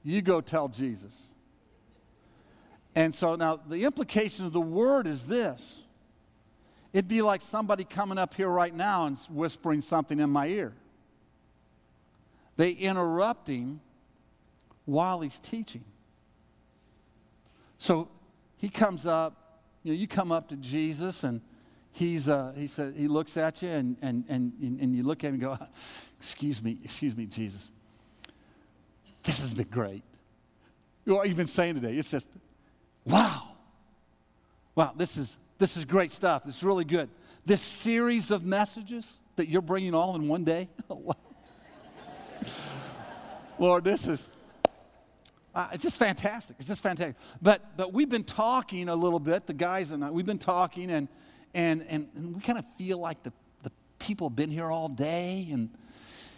you 0.04 0.22
go 0.22 0.42
tell 0.42 0.68
Jesus. 0.68 1.16
And 2.96 3.14
so 3.14 3.36
now 3.36 3.60
the 3.68 3.84
implication 3.84 4.46
of 4.46 4.54
the 4.54 4.62
word 4.62 5.08
is 5.08 5.24
this 5.24 5.84
it'd 6.92 7.08
be 7.08 7.22
like 7.22 7.42
somebody 7.42 7.84
coming 7.84 8.18
up 8.18 8.34
here 8.34 8.50
right 8.50 8.74
now 8.74 9.06
and 9.06 9.18
whispering 9.30 9.82
something 9.82 10.20
in 10.20 10.30
my 10.30 10.48
ear. 10.48 10.74
They 12.58 12.72
interrupt 12.72 13.48
him 13.48 13.80
while 14.86 15.22
he's 15.22 15.40
teaching. 15.40 15.84
So 17.78 18.10
he 18.58 18.70
comes 18.70 19.06
up, 19.06 19.62
you 19.84 19.94
know, 19.94 20.00
you 20.00 20.08
come 20.08 20.32
up 20.32 20.50
to 20.50 20.58
Jesus 20.58 21.24
and 21.24 21.42
he's, 22.00 22.28
uh, 22.28 22.54
he, 22.56 22.68
said, 22.68 22.96
he 22.96 23.08
looks 23.08 23.38
at 23.38 23.62
you 23.62 23.70
and, 23.70 23.98
and, 24.02 24.24
and, 24.30 24.54
and 24.62 24.96
you 24.96 25.04
look 25.04 25.24
at 25.24 25.28
him 25.28 25.34
and 25.36 25.42
go, 25.42 25.58
excuse 26.20 26.64
me, 26.64 26.78
excuse 26.84 27.16
me, 27.16 27.26
Jesus. 27.26 27.72
This 29.24 29.42
has 29.42 29.54
been 29.54 29.68
great. 29.70 30.04
You've 31.06 31.36
been 31.36 31.48
saying 31.48 31.76
today, 31.76 31.96
it's 31.96 32.10
just, 32.12 32.28
wow. 33.06 33.44
Wow, 34.76 34.94
this 34.96 35.18
is, 35.18 35.36
this 35.58 35.76
is 35.76 35.86
great 35.86 36.12
stuff. 36.12 36.44
It's 36.46 36.64
really 36.64 36.86
good. 36.86 37.10
This 37.46 37.62
series 37.62 38.32
of 38.32 38.46
messages 38.46 39.12
that 39.36 39.50
you're 39.50 39.62
bringing 39.62 39.94
all 39.94 40.16
in 40.16 40.28
one 40.28 40.44
day, 40.44 40.70
Lord, 43.60 43.84
this 43.84 44.08
is, 44.08 44.30
uh, 45.54 45.68
it's 45.74 45.84
just 45.84 45.98
fantastic. 45.98 46.56
It's 46.60 46.68
just 46.68 46.82
fantastic. 46.82 47.18
But, 47.42 47.76
but 47.76 47.92
we've 47.92 48.08
been 48.08 48.24
talking 48.24 48.88
a 48.88 48.96
little 48.96 49.20
bit, 49.20 49.48
the 49.48 49.54
guys 49.54 49.92
and 49.92 50.06
I, 50.06 50.12
we've 50.12 50.26
been 50.26 50.38
talking, 50.38 50.92
and, 50.92 51.10
and, 51.54 51.86
and, 51.88 52.08
and 52.16 52.36
we 52.36 52.42
kind 52.42 52.60
of 52.60 52.66
feel 52.78 52.98
like 53.00 53.24
the, 53.24 53.34
the 53.64 53.72
people 53.98 54.30
have 54.30 54.36
been 54.36 54.52
here 54.52 54.72
all 54.72 54.90
day 54.90 55.48
and, 55.52 55.70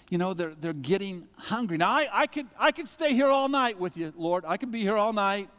you 0.09 0.17
know, 0.17 0.33
they're, 0.33 0.53
they're 0.59 0.73
getting 0.73 1.27
hungry. 1.37 1.77
Now, 1.77 1.89
I, 1.89 2.07
I, 2.11 2.27
could, 2.27 2.47
I 2.59 2.71
could 2.71 2.87
stay 2.87 3.13
here 3.13 3.27
all 3.27 3.47
night 3.47 3.79
with 3.79 3.95
you, 3.97 4.13
Lord. 4.17 4.43
I 4.47 4.57
could 4.57 4.71
be 4.71 4.81
here 4.81 4.97
all 4.97 5.13
night. 5.13 5.49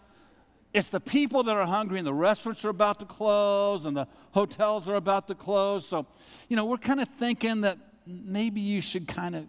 It's 0.75 0.89
the 0.89 1.01
people 1.01 1.43
that 1.45 1.57
are 1.57 1.67
hungry, 1.67 1.99
and 1.99 2.07
the 2.07 2.15
restaurants 2.15 2.65
are 2.65 2.71
about 2.71 2.99
to 3.01 3.05
close, 3.05 3.85
and 3.85 3.95
the 3.95 4.09
hotels 4.31 4.89
are 4.89 4.95
about 4.95 5.27
to 5.29 5.35
close. 5.35 5.87
So, 5.87 6.07
you 6.49 6.57
know, 6.57 6.65
we're 6.65 6.79
kind 6.79 7.01
of 7.01 7.09
thinking 7.19 7.63
that 7.63 7.79
maybe 8.07 8.63
you 8.63 8.81
should 8.81 9.07
kind 9.07 9.37
of, 9.37 9.47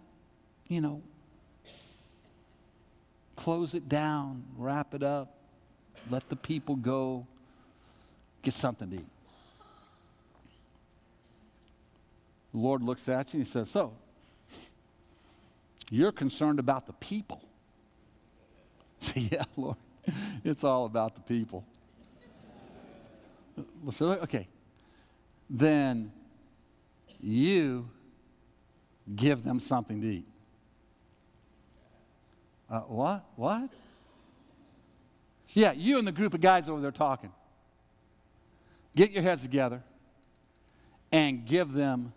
you 0.68 0.82
know, 0.82 1.02
close 3.36 3.74
it 3.74 3.88
down, 3.88 4.44
wrap 4.56 4.94
it 4.94 5.02
up, 5.02 5.38
let 6.10 6.28
the 6.28 6.36
people 6.36 6.76
go, 6.76 7.26
get 8.42 8.54
something 8.54 8.90
to 8.90 8.96
eat. 8.96 9.13
The 12.54 12.60
Lord 12.60 12.82
looks 12.82 13.08
at 13.08 13.34
you 13.34 13.38
and 13.38 13.46
he 13.46 13.52
says, 13.52 13.68
So, 13.68 13.94
you're 15.90 16.12
concerned 16.12 16.60
about 16.60 16.86
the 16.86 16.92
people. 16.92 17.42
Say, 19.00 19.28
yeah, 19.32 19.42
Lord, 19.56 19.76
it's 20.44 20.62
all 20.62 20.86
about 20.86 21.16
the 21.16 21.20
people. 21.20 21.64
So, 23.92 24.12
okay. 24.12 24.46
Then 25.50 26.12
you 27.20 27.88
give 29.14 29.42
them 29.42 29.58
something 29.58 30.00
to 30.00 30.06
eat. 30.06 30.26
Uh, 32.70 32.80
what? 32.80 33.24
What? 33.34 33.68
Yeah, 35.50 35.72
you 35.72 35.98
and 35.98 36.06
the 36.06 36.12
group 36.12 36.34
of 36.34 36.40
guys 36.40 36.68
over 36.68 36.80
there 36.80 36.92
talking. 36.92 37.32
Get 38.94 39.10
your 39.10 39.24
heads 39.24 39.42
together 39.42 39.82
and 41.10 41.44
give 41.44 41.72
them 41.72 42.12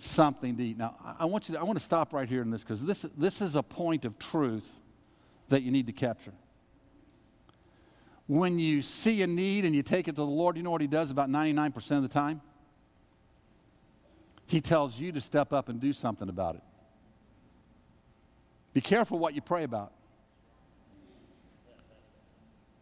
something 0.00 0.56
to 0.56 0.62
eat. 0.62 0.78
Now, 0.78 0.96
I 1.18 1.26
want, 1.26 1.48
you 1.48 1.54
to, 1.54 1.60
I 1.60 1.64
want 1.64 1.78
to 1.78 1.84
stop 1.84 2.12
right 2.12 2.28
here 2.28 2.42
in 2.42 2.50
this 2.50 2.62
because 2.62 2.82
this, 2.82 3.04
this 3.16 3.40
is 3.40 3.54
a 3.54 3.62
point 3.62 4.04
of 4.04 4.18
truth 4.18 4.68
that 5.48 5.62
you 5.62 5.70
need 5.70 5.86
to 5.86 5.92
capture. 5.92 6.32
When 8.26 8.58
you 8.58 8.82
see 8.82 9.22
a 9.22 9.26
need 9.26 9.64
and 9.64 9.74
you 9.74 9.82
take 9.82 10.08
it 10.08 10.12
to 10.12 10.22
the 10.22 10.24
Lord, 10.24 10.56
you 10.56 10.62
know 10.62 10.70
what 10.70 10.80
He 10.80 10.86
does 10.86 11.10
about 11.10 11.28
99% 11.28 11.96
of 11.96 12.02
the 12.02 12.08
time? 12.08 12.40
He 14.46 14.60
tells 14.60 14.98
you 14.98 15.12
to 15.12 15.20
step 15.20 15.52
up 15.52 15.68
and 15.68 15.80
do 15.80 15.92
something 15.92 16.28
about 16.28 16.56
it. 16.56 16.62
Be 18.72 18.80
careful 18.80 19.18
what 19.18 19.34
you 19.34 19.40
pray 19.40 19.64
about. 19.64 19.92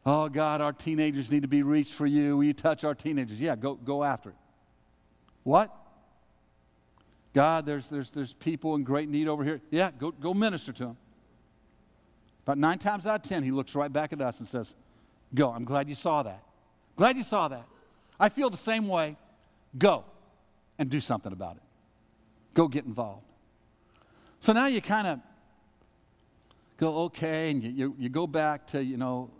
Oh, 0.04 0.28
God, 0.28 0.60
our 0.60 0.72
teenagers 0.72 1.30
need 1.30 1.42
to 1.42 1.48
be 1.48 1.62
reached 1.62 1.94
for 1.94 2.06
you. 2.06 2.36
Will 2.36 2.44
you 2.44 2.54
touch 2.54 2.84
our 2.84 2.94
teenagers? 2.94 3.40
Yeah, 3.40 3.56
go, 3.56 3.74
go 3.74 4.04
after 4.04 4.30
it. 4.30 4.36
What? 5.42 5.74
God, 7.34 7.66
there's, 7.66 7.88
there's, 7.88 8.10
there's 8.10 8.32
people 8.32 8.74
in 8.74 8.84
great 8.84 9.08
need 9.08 9.28
over 9.28 9.44
here. 9.44 9.60
Yeah, 9.70 9.90
go, 9.98 10.10
go 10.10 10.34
minister 10.34 10.72
to 10.72 10.84
them. 10.86 10.96
About 12.44 12.58
nine 12.58 12.78
times 12.78 13.06
out 13.06 13.16
of 13.16 13.22
ten, 13.22 13.42
he 13.42 13.50
looks 13.50 13.74
right 13.74 13.92
back 13.92 14.12
at 14.12 14.20
us 14.20 14.38
and 14.38 14.48
says, 14.48 14.74
Go. 15.34 15.50
I'm 15.50 15.64
glad 15.64 15.88
you 15.88 15.94
saw 15.94 16.22
that. 16.22 16.42
Glad 16.96 17.16
you 17.16 17.24
saw 17.24 17.48
that. 17.48 17.66
I 18.18 18.28
feel 18.28 18.50
the 18.50 18.56
same 18.56 18.88
way. 18.88 19.16
Go 19.76 20.04
and 20.78 20.88
do 20.88 21.00
something 21.00 21.32
about 21.32 21.56
it. 21.56 21.62
Go 22.54 22.68
get 22.68 22.86
involved. 22.86 23.24
So 24.40 24.52
now 24.52 24.66
you 24.66 24.80
kind 24.80 25.06
of 25.06 25.20
go, 26.78 26.96
okay, 27.04 27.50
and 27.50 27.62
you, 27.62 27.70
you, 27.70 27.96
you, 27.98 28.08
go 28.08 28.26
back 28.26 28.66
to, 28.68 28.82
you 28.82 28.96
know, 28.96 29.30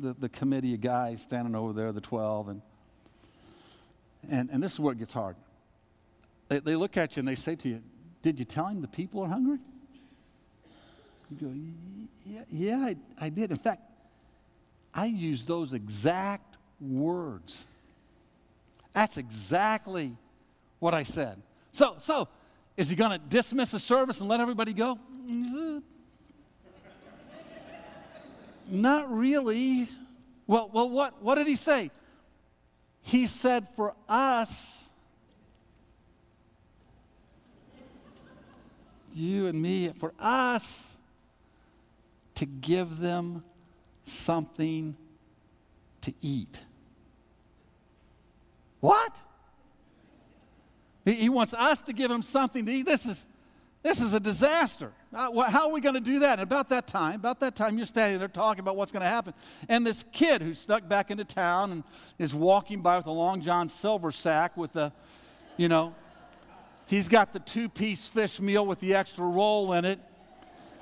the, 0.00 0.14
the 0.18 0.28
committee 0.28 0.74
of 0.74 0.80
guys 0.80 1.22
standing 1.22 1.54
over 1.54 1.72
there, 1.72 1.92
the 1.92 2.00
12, 2.00 2.48
and, 2.48 2.62
and, 4.28 4.50
and 4.50 4.62
this 4.62 4.72
is 4.72 4.80
where 4.80 4.92
it 4.92 4.98
gets 4.98 5.12
hard. 5.12 5.36
They, 6.50 6.58
they 6.58 6.76
look 6.76 6.96
at 6.96 7.16
you 7.16 7.20
and 7.20 7.28
they 7.28 7.36
say 7.36 7.54
to 7.54 7.68
you, 7.68 7.80
Did 8.20 8.38
you 8.38 8.44
tell 8.44 8.66
him 8.66 8.82
the 8.82 8.88
people 8.88 9.22
are 9.22 9.28
hungry? 9.28 9.58
You 11.30 11.48
go, 11.48 11.54
Yeah, 12.26 12.42
yeah 12.50 12.76
I, 12.76 12.96
I 13.18 13.28
did. 13.30 13.52
In 13.52 13.56
fact, 13.56 13.82
I 14.92 15.06
used 15.06 15.46
those 15.46 15.72
exact 15.72 16.56
words. 16.80 17.64
That's 18.92 19.16
exactly 19.16 20.16
what 20.80 20.92
I 20.92 21.04
said. 21.04 21.40
So, 21.72 21.94
so 21.98 22.26
is 22.76 22.88
he 22.88 22.96
going 22.96 23.12
to 23.12 23.18
dismiss 23.18 23.70
the 23.70 23.78
service 23.78 24.18
and 24.18 24.28
let 24.28 24.40
everybody 24.40 24.72
go? 24.72 24.98
Not 28.68 29.12
really. 29.12 29.88
Well, 30.48 30.68
well 30.72 30.90
what, 30.90 31.22
what 31.22 31.36
did 31.36 31.46
he 31.46 31.54
say? 31.54 31.92
He 33.02 33.28
said, 33.28 33.68
For 33.76 33.94
us, 34.08 34.79
you 39.14 39.46
and 39.46 39.60
me, 39.60 39.92
for 39.98 40.12
us 40.18 40.86
to 42.36 42.46
give 42.46 42.98
them 42.98 43.44
something 44.04 44.96
to 46.02 46.14
eat. 46.22 46.56
What? 48.80 49.20
He, 51.04 51.12
he 51.12 51.28
wants 51.28 51.52
us 51.52 51.80
to 51.82 51.92
give 51.92 52.10
him 52.10 52.22
something 52.22 52.64
to 52.64 52.72
eat. 52.72 52.86
This 52.86 53.04
is, 53.04 53.26
this 53.82 54.00
is 54.00 54.12
a 54.14 54.20
disaster. 54.20 54.92
How 55.12 55.66
are 55.66 55.70
we 55.70 55.80
going 55.80 55.94
to 55.94 56.00
do 56.00 56.20
that? 56.20 56.34
And 56.38 56.42
about 56.42 56.68
that 56.70 56.86
time, 56.86 57.16
about 57.16 57.40
that 57.40 57.56
time, 57.56 57.76
you're 57.76 57.86
standing 57.86 58.18
there 58.18 58.28
talking 58.28 58.60
about 58.60 58.76
what's 58.76 58.92
going 58.92 59.02
to 59.02 59.08
happen. 59.08 59.34
And 59.68 59.86
this 59.86 60.04
kid 60.12 60.40
who 60.40 60.54
snuck 60.54 60.88
back 60.88 61.10
into 61.10 61.24
town 61.24 61.72
and 61.72 61.84
is 62.18 62.34
walking 62.34 62.80
by 62.80 62.96
with 62.96 63.06
a 63.06 63.12
Long 63.12 63.40
John 63.42 63.68
Silver 63.68 64.12
sack 64.12 64.56
with 64.56 64.72
the, 64.72 64.92
you 65.56 65.68
know, 65.68 65.94
He's 66.90 67.06
got 67.06 67.32
the 67.32 67.38
two 67.38 67.68
piece 67.68 68.08
fish 68.08 68.40
meal 68.40 68.66
with 68.66 68.80
the 68.80 68.96
extra 68.96 69.24
roll 69.24 69.74
in 69.74 69.84
it, 69.84 70.00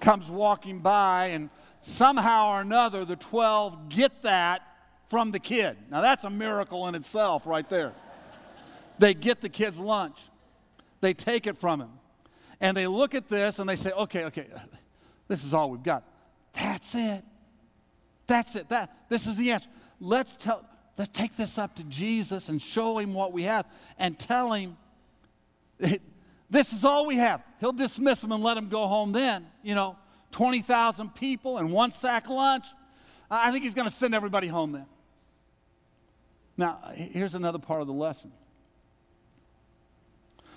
comes 0.00 0.30
walking 0.30 0.78
by, 0.78 1.26
and 1.26 1.50
somehow 1.82 2.54
or 2.54 2.62
another, 2.62 3.04
the 3.04 3.16
12 3.16 3.90
get 3.90 4.22
that 4.22 4.62
from 5.10 5.32
the 5.32 5.38
kid. 5.38 5.76
Now, 5.90 6.00
that's 6.00 6.24
a 6.24 6.30
miracle 6.30 6.88
in 6.88 6.94
itself, 6.94 7.46
right 7.46 7.68
there. 7.68 7.92
They 8.98 9.12
get 9.12 9.42
the 9.42 9.50
kid's 9.50 9.76
lunch, 9.76 10.16
they 11.02 11.12
take 11.12 11.46
it 11.46 11.58
from 11.58 11.82
him, 11.82 11.90
and 12.58 12.74
they 12.74 12.86
look 12.86 13.14
at 13.14 13.28
this 13.28 13.58
and 13.58 13.68
they 13.68 13.76
say, 13.76 13.90
okay, 13.90 14.24
okay, 14.24 14.46
this 15.28 15.44
is 15.44 15.52
all 15.52 15.70
we've 15.70 15.82
got. 15.82 16.04
That's 16.54 16.94
it. 16.94 17.22
That's 18.26 18.56
it. 18.56 18.70
That, 18.70 18.96
this 19.10 19.26
is 19.26 19.36
the 19.36 19.52
answer. 19.52 19.68
Let's, 20.00 20.36
tell, 20.36 20.64
let's 20.96 21.10
take 21.10 21.36
this 21.36 21.58
up 21.58 21.76
to 21.76 21.84
Jesus 21.84 22.48
and 22.48 22.62
show 22.62 22.96
him 22.96 23.12
what 23.12 23.34
we 23.34 23.42
have 23.42 23.66
and 23.98 24.18
tell 24.18 24.54
him 24.54 24.78
this 26.50 26.72
is 26.72 26.84
all 26.84 27.06
we 27.06 27.16
have. 27.16 27.42
He'll 27.60 27.72
dismiss 27.72 28.20
them 28.20 28.32
and 28.32 28.42
let 28.42 28.54
them 28.54 28.68
go 28.68 28.86
home 28.86 29.12
then. 29.12 29.46
You 29.62 29.74
know, 29.74 29.96
20,000 30.32 31.14
people 31.14 31.58
and 31.58 31.72
one 31.72 31.92
sack 31.92 32.28
lunch. 32.28 32.66
I 33.30 33.50
think 33.50 33.64
he's 33.64 33.74
going 33.74 33.88
to 33.88 33.94
send 33.94 34.14
everybody 34.14 34.48
home 34.48 34.72
then. 34.72 34.86
Now, 36.56 36.80
here's 36.94 37.34
another 37.34 37.58
part 37.58 37.80
of 37.80 37.86
the 37.86 37.92
lesson 37.92 38.32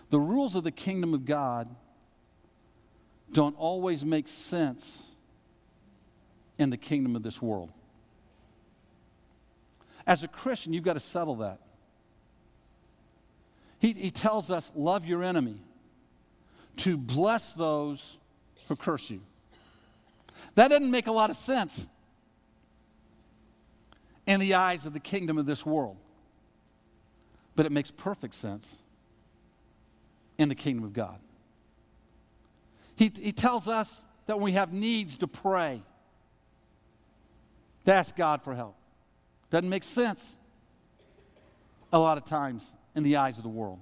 the 0.09 0.19
rules 0.19 0.55
of 0.55 0.63
the 0.63 0.71
kingdom 0.71 1.13
of 1.13 1.25
God 1.25 1.73
don't 3.31 3.55
always 3.57 4.03
make 4.03 4.27
sense 4.27 5.03
in 6.57 6.69
the 6.69 6.77
kingdom 6.77 7.15
of 7.15 7.23
this 7.23 7.41
world. 7.41 7.71
As 10.05 10.23
a 10.23 10.27
Christian, 10.27 10.73
you've 10.73 10.83
got 10.83 10.93
to 10.93 10.99
settle 10.99 11.35
that. 11.35 11.59
He, 13.81 13.93
he 13.93 14.11
tells 14.11 14.51
us, 14.51 14.71
love 14.75 15.05
your 15.05 15.23
enemy, 15.23 15.59
to 16.77 16.97
bless 16.97 17.51
those 17.53 18.17
who 18.67 18.75
curse 18.75 19.09
you. 19.09 19.21
That 20.53 20.67
doesn't 20.67 20.91
make 20.91 21.07
a 21.07 21.11
lot 21.11 21.31
of 21.31 21.35
sense 21.35 21.87
in 24.27 24.39
the 24.39 24.53
eyes 24.53 24.85
of 24.85 24.93
the 24.93 24.99
kingdom 24.99 25.39
of 25.39 25.47
this 25.47 25.65
world, 25.65 25.97
but 27.55 27.65
it 27.65 27.71
makes 27.71 27.89
perfect 27.89 28.35
sense 28.35 28.67
in 30.37 30.47
the 30.47 30.55
kingdom 30.55 30.85
of 30.85 30.93
God. 30.93 31.17
He, 32.95 33.11
he 33.19 33.31
tells 33.31 33.67
us 33.67 34.05
that 34.27 34.35
when 34.35 34.43
we 34.43 34.51
have 34.51 34.71
needs 34.71 35.17
to 35.17 35.27
pray, 35.27 35.81
to 37.85 37.93
ask 37.93 38.15
God 38.15 38.43
for 38.43 38.53
help. 38.53 38.75
Doesn't 39.49 39.69
make 39.69 39.83
sense 39.83 40.35
a 41.91 41.97
lot 41.97 42.19
of 42.19 42.25
times 42.25 42.63
in 42.95 43.03
the 43.03 43.17
eyes 43.17 43.37
of 43.37 43.43
the 43.43 43.49
world. 43.49 43.79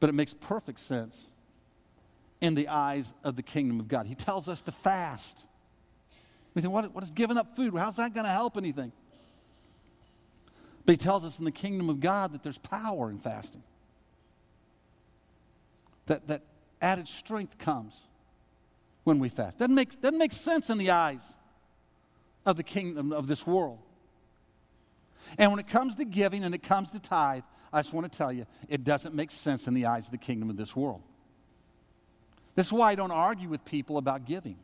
But 0.00 0.10
it 0.10 0.14
makes 0.14 0.34
perfect 0.34 0.80
sense 0.80 1.26
in 2.40 2.54
the 2.54 2.68
eyes 2.68 3.12
of 3.24 3.36
the 3.36 3.42
kingdom 3.42 3.80
of 3.80 3.88
God. 3.88 4.06
He 4.06 4.14
tells 4.14 4.48
us 4.48 4.62
to 4.62 4.72
fast. 4.72 5.44
We 6.54 6.62
think, 6.62 6.72
what, 6.72 6.94
what 6.94 7.04
is 7.04 7.10
giving 7.10 7.36
up 7.38 7.56
food? 7.56 7.74
How's 7.74 7.96
that 7.96 8.14
going 8.14 8.24
to 8.26 8.32
help 8.32 8.56
anything? 8.56 8.92
But 10.84 10.92
he 10.92 10.96
tells 10.96 11.24
us 11.24 11.38
in 11.38 11.44
the 11.44 11.50
kingdom 11.50 11.90
of 11.90 12.00
God 12.00 12.32
that 12.32 12.42
there's 12.42 12.58
power 12.58 13.10
in 13.10 13.18
fasting. 13.18 13.62
That, 16.06 16.28
that 16.28 16.42
added 16.80 17.08
strength 17.08 17.58
comes 17.58 18.00
when 19.04 19.18
we 19.18 19.28
fast. 19.28 19.58
Doesn't 19.58 19.74
make, 19.74 20.00
doesn't 20.00 20.18
make 20.18 20.32
sense 20.32 20.70
in 20.70 20.78
the 20.78 20.90
eyes 20.90 21.22
of 22.44 22.56
the 22.56 22.62
kingdom 22.62 23.12
of 23.12 23.26
this 23.26 23.46
world. 23.46 23.78
And 25.38 25.50
when 25.50 25.58
it 25.58 25.66
comes 25.66 25.96
to 25.96 26.04
giving 26.04 26.44
and 26.44 26.54
it 26.54 26.62
comes 26.62 26.92
to 26.92 27.00
tithe, 27.00 27.42
I 27.76 27.82
just 27.82 27.92
want 27.92 28.10
to 28.10 28.16
tell 28.16 28.32
you, 28.32 28.46
it 28.70 28.84
doesn't 28.84 29.14
make 29.14 29.30
sense 29.30 29.68
in 29.68 29.74
the 29.74 29.84
eyes 29.84 30.06
of 30.06 30.10
the 30.10 30.16
kingdom 30.16 30.48
of 30.48 30.56
this 30.56 30.74
world. 30.74 31.02
This 32.54 32.64
is 32.68 32.72
why 32.72 32.90
I 32.90 32.94
don't 32.94 33.10
argue 33.10 33.50
with 33.50 33.66
people 33.66 33.98
about 33.98 34.24
giving. 34.24 34.56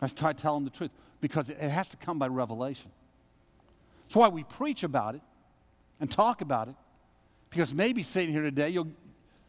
I 0.00 0.06
try 0.06 0.32
to 0.32 0.40
tell 0.40 0.54
them 0.54 0.62
the 0.62 0.70
truth 0.70 0.92
because 1.20 1.50
it 1.50 1.58
has 1.58 1.88
to 1.88 1.96
come 1.96 2.20
by 2.20 2.28
revelation. 2.28 2.92
That's 4.06 4.14
why 4.14 4.28
we 4.28 4.44
preach 4.44 4.84
about 4.84 5.16
it 5.16 5.22
and 5.98 6.08
talk 6.08 6.40
about 6.40 6.68
it 6.68 6.76
because 7.50 7.74
maybe 7.74 8.04
sitting 8.04 8.30
here 8.30 8.42
today, 8.42 8.68
you'll, 8.68 8.92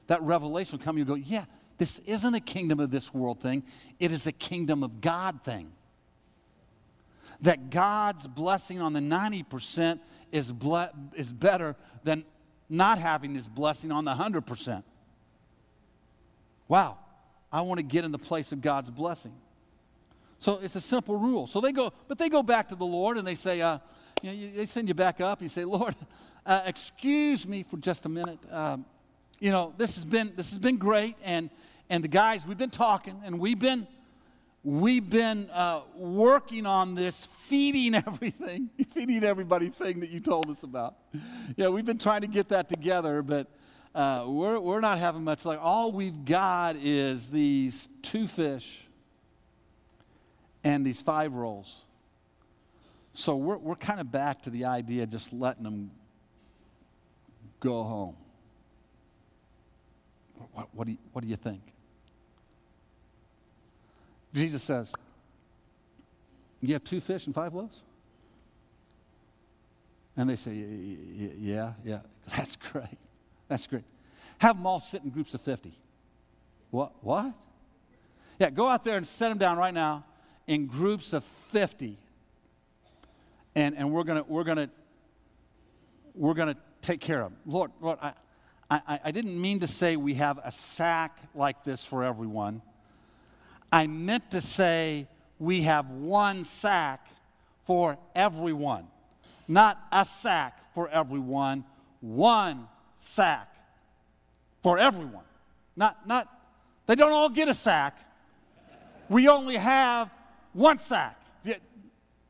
that 0.07 0.23
revelation 0.23 0.79
will 0.79 0.83
come. 0.83 0.97
You'll 0.97 1.05
go, 1.05 1.13
yeah, 1.13 1.45
this 1.77 1.99
isn't 1.99 2.33
a 2.33 2.39
kingdom 2.39 2.79
of 2.79 2.89
this 2.89 3.13
world 3.13 3.41
thing. 3.41 3.61
It 3.99 4.11
is 4.11 4.25
a 4.25 4.31
kingdom 4.31 4.81
of 4.81 5.01
God 5.01 5.43
thing. 5.43 5.71
That 7.41 7.69
God's 7.69 8.25
blessing 8.27 8.81
on 8.81 8.93
the 8.93 8.99
90% 8.99 9.99
is, 10.31 10.51
ble- 10.51 10.89
is 11.15 11.31
better 11.31 11.75
than 12.03 12.25
not 12.69 12.97
having 12.97 13.35
his 13.35 13.47
blessing 13.47 13.91
on 13.91 14.05
the 14.05 14.13
100%. 14.13 14.83
Wow, 16.67 16.97
I 17.51 17.61
want 17.61 17.79
to 17.79 17.83
get 17.83 18.03
in 18.03 18.11
the 18.11 18.19
place 18.19 18.51
of 18.51 18.61
God's 18.61 18.89
blessing. 18.89 19.33
So 20.39 20.59
it's 20.61 20.75
a 20.75 20.81
simple 20.81 21.17
rule. 21.17 21.47
So 21.47 21.61
they 21.61 21.71
go, 21.71 21.93
but 22.07 22.17
they 22.17 22.29
go 22.29 22.43
back 22.43 22.69
to 22.69 22.75
the 22.75 22.85
Lord 22.85 23.17
and 23.17 23.25
they 23.25 23.35
say, 23.35 23.61
uh, 23.61 23.79
you 24.21 24.31
know, 24.31 24.55
they 24.55 24.65
send 24.65 24.87
you 24.87 24.93
back 24.93 25.21
up. 25.21 25.41
You 25.41 25.47
say, 25.47 25.63
Lord, 25.65 25.95
uh, 26.45 26.61
excuse 26.65 27.47
me 27.47 27.63
for 27.63 27.77
just 27.77 28.05
a 28.05 28.09
minute. 28.09 28.39
Um, 28.51 28.85
you 29.39 29.51
know, 29.51 29.73
this 29.77 29.95
has 29.95 30.05
been 30.05 30.33
this 30.35 30.49
has 30.49 30.57
been 30.57 30.77
great, 30.77 31.15
and 31.23 31.49
and 31.89 32.03
the 32.03 32.07
guys 32.07 32.45
we've 32.45 32.57
been 32.57 32.69
talking, 32.71 33.21
and 33.23 33.39
we've 33.39 33.59
been 33.59 33.87
we've 34.63 35.09
been 35.09 35.49
uh, 35.51 35.81
working 35.95 36.65
on 36.65 36.95
this 36.95 37.27
feeding 37.47 37.95
everything, 38.07 38.69
feeding 38.93 39.23
everybody 39.23 39.69
thing 39.69 39.99
that 40.01 40.09
you 40.09 40.19
told 40.19 40.49
us 40.49 40.63
about. 40.63 40.95
Yeah, 41.55 41.69
we've 41.69 41.85
been 41.85 41.97
trying 41.97 42.21
to 42.21 42.27
get 42.27 42.49
that 42.49 42.69
together, 42.69 43.21
but 43.21 43.47
uh, 43.95 44.25
we're, 44.27 44.59
we're 44.59 44.81
not 44.81 44.99
having 44.99 45.23
much 45.23 45.45
luck. 45.45 45.59
All 45.61 45.91
we've 45.91 46.25
got 46.25 46.75
is 46.75 47.29
these 47.29 47.89
two 48.01 48.27
fish 48.27 48.83
and 50.63 50.85
these 50.85 51.01
five 51.01 51.33
rolls. 51.33 51.73
So 53.13 53.35
we're, 53.35 53.57
we're 53.57 53.75
kind 53.75 53.99
of 53.99 54.11
back 54.11 54.43
to 54.43 54.49
the 54.49 54.65
idea 54.65 55.03
of 55.03 55.09
just 55.09 55.33
letting 55.33 55.63
them 55.63 55.91
go 57.59 57.83
home. 57.83 58.15
What, 60.53 60.67
what, 60.73 60.85
do, 60.85 60.91
you, 60.91 60.97
what 61.13 61.23
do 61.23 61.27
you 61.27 61.35
think? 61.35 61.61
Jesus 64.33 64.63
says, 64.63 64.93
You 66.61 66.73
have 66.73 66.83
two 66.83 67.01
fish 67.01 67.25
and 67.25 67.35
five 67.35 67.53
loaves? 67.53 67.81
And 70.15 70.29
they 70.29 70.35
say, 70.35 70.53
Yeah, 70.53 71.73
yeah. 71.83 71.99
That's 72.35 72.55
great. 72.55 72.97
That's 73.47 73.67
great. 73.67 73.83
Have 74.39 74.57
them 74.57 74.65
all 74.65 74.79
sit 74.79 75.03
in 75.03 75.09
groups 75.09 75.33
of 75.33 75.41
50. 75.41 75.73
What? 76.71 76.91
What? 77.01 77.33
Yeah, 78.39 78.49
go 78.49 78.67
out 78.67 78.83
there 78.83 78.97
and 78.97 79.07
set 79.07 79.29
them 79.29 79.37
down 79.37 79.57
right 79.57 79.73
now 79.73 80.05
in 80.45 80.67
groups 80.67 81.13
of 81.13 81.23
50. 81.51 81.97
And, 83.55 83.75
and 83.75 83.91
we're 83.91 84.03
going 84.03 84.23
to 84.23 84.29
we're 84.29 84.43
gonna, 84.43 84.69
we're 86.13 86.35
gonna 86.35 86.57
take 86.81 86.99
care 86.99 87.21
of 87.21 87.31
them. 87.31 87.39
Lord, 87.45 87.71
Lord 87.81 87.97
I, 88.01 88.13
I, 88.69 88.99
I 89.05 89.11
didn't 89.11 89.39
mean 89.39 89.61
to 89.61 89.67
say 89.67 89.95
we 89.95 90.15
have 90.15 90.39
a 90.43 90.51
sack 90.51 91.17
like 91.33 91.63
this 91.63 91.83
for 91.83 92.03
everyone. 92.03 92.61
I 93.71 93.87
meant 93.87 94.31
to 94.31 94.41
say 94.41 95.07
we 95.39 95.63
have 95.63 95.89
one 95.89 96.43
sack 96.45 97.07
for 97.65 97.97
everyone. 98.15 98.87
Not 99.47 99.79
a 99.91 100.05
sack 100.21 100.73
for 100.73 100.89
everyone, 100.89 101.65
one 102.01 102.67
sack 102.99 103.53
for 104.63 104.77
everyone. 104.77 105.23
Not, 105.75 106.07
not, 106.07 106.27
they 106.85 106.95
don't 106.95 107.11
all 107.11 107.29
get 107.29 107.47
a 107.47 107.53
sack. 107.53 107.97
We 109.09 109.27
only 109.27 109.55
have 109.55 110.09
one 110.53 110.79
sack. 110.79 111.19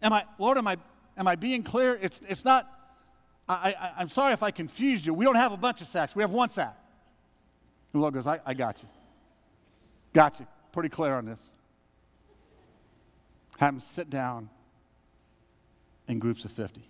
Am 0.02 0.14
I, 0.14 0.26
Lord, 0.38 0.58
am 0.58 0.68
I, 0.68 0.78
am 1.18 1.28
I 1.28 1.36
being 1.36 1.64
clear? 1.64 1.98
It's, 2.02 2.22
it's 2.28 2.46
not, 2.46 2.72
I, 3.50 3.74
I, 3.80 3.92
I'm 3.98 4.10
sorry 4.10 4.34
if 4.34 4.44
I 4.44 4.52
confused 4.52 5.06
you. 5.06 5.14
We 5.14 5.26
don't 5.26 5.36
have 5.36 5.54
a 5.54 5.58
bunch 5.58 5.82
of 5.82 5.88
sacks. 5.88 6.16
We 6.16 6.22
have 6.22 6.32
one 6.32 6.50
sack. 6.50 6.78
The 7.94 8.00
Lord 8.00 8.14
goes, 8.14 8.28
I, 8.28 8.40
I 8.46 8.54
got 8.54 8.82
you. 8.82 8.90
Got 10.14 10.40
you 10.40 10.48
pretty 10.78 10.90
clear 10.90 11.16
on 11.16 11.26
this. 11.26 11.40
Have 13.58 13.74
them 13.74 13.80
sit 13.80 14.12
down 14.12 14.48
in 16.08 16.20
groups 16.20 16.46
of 16.46 16.52
50. 16.52 16.88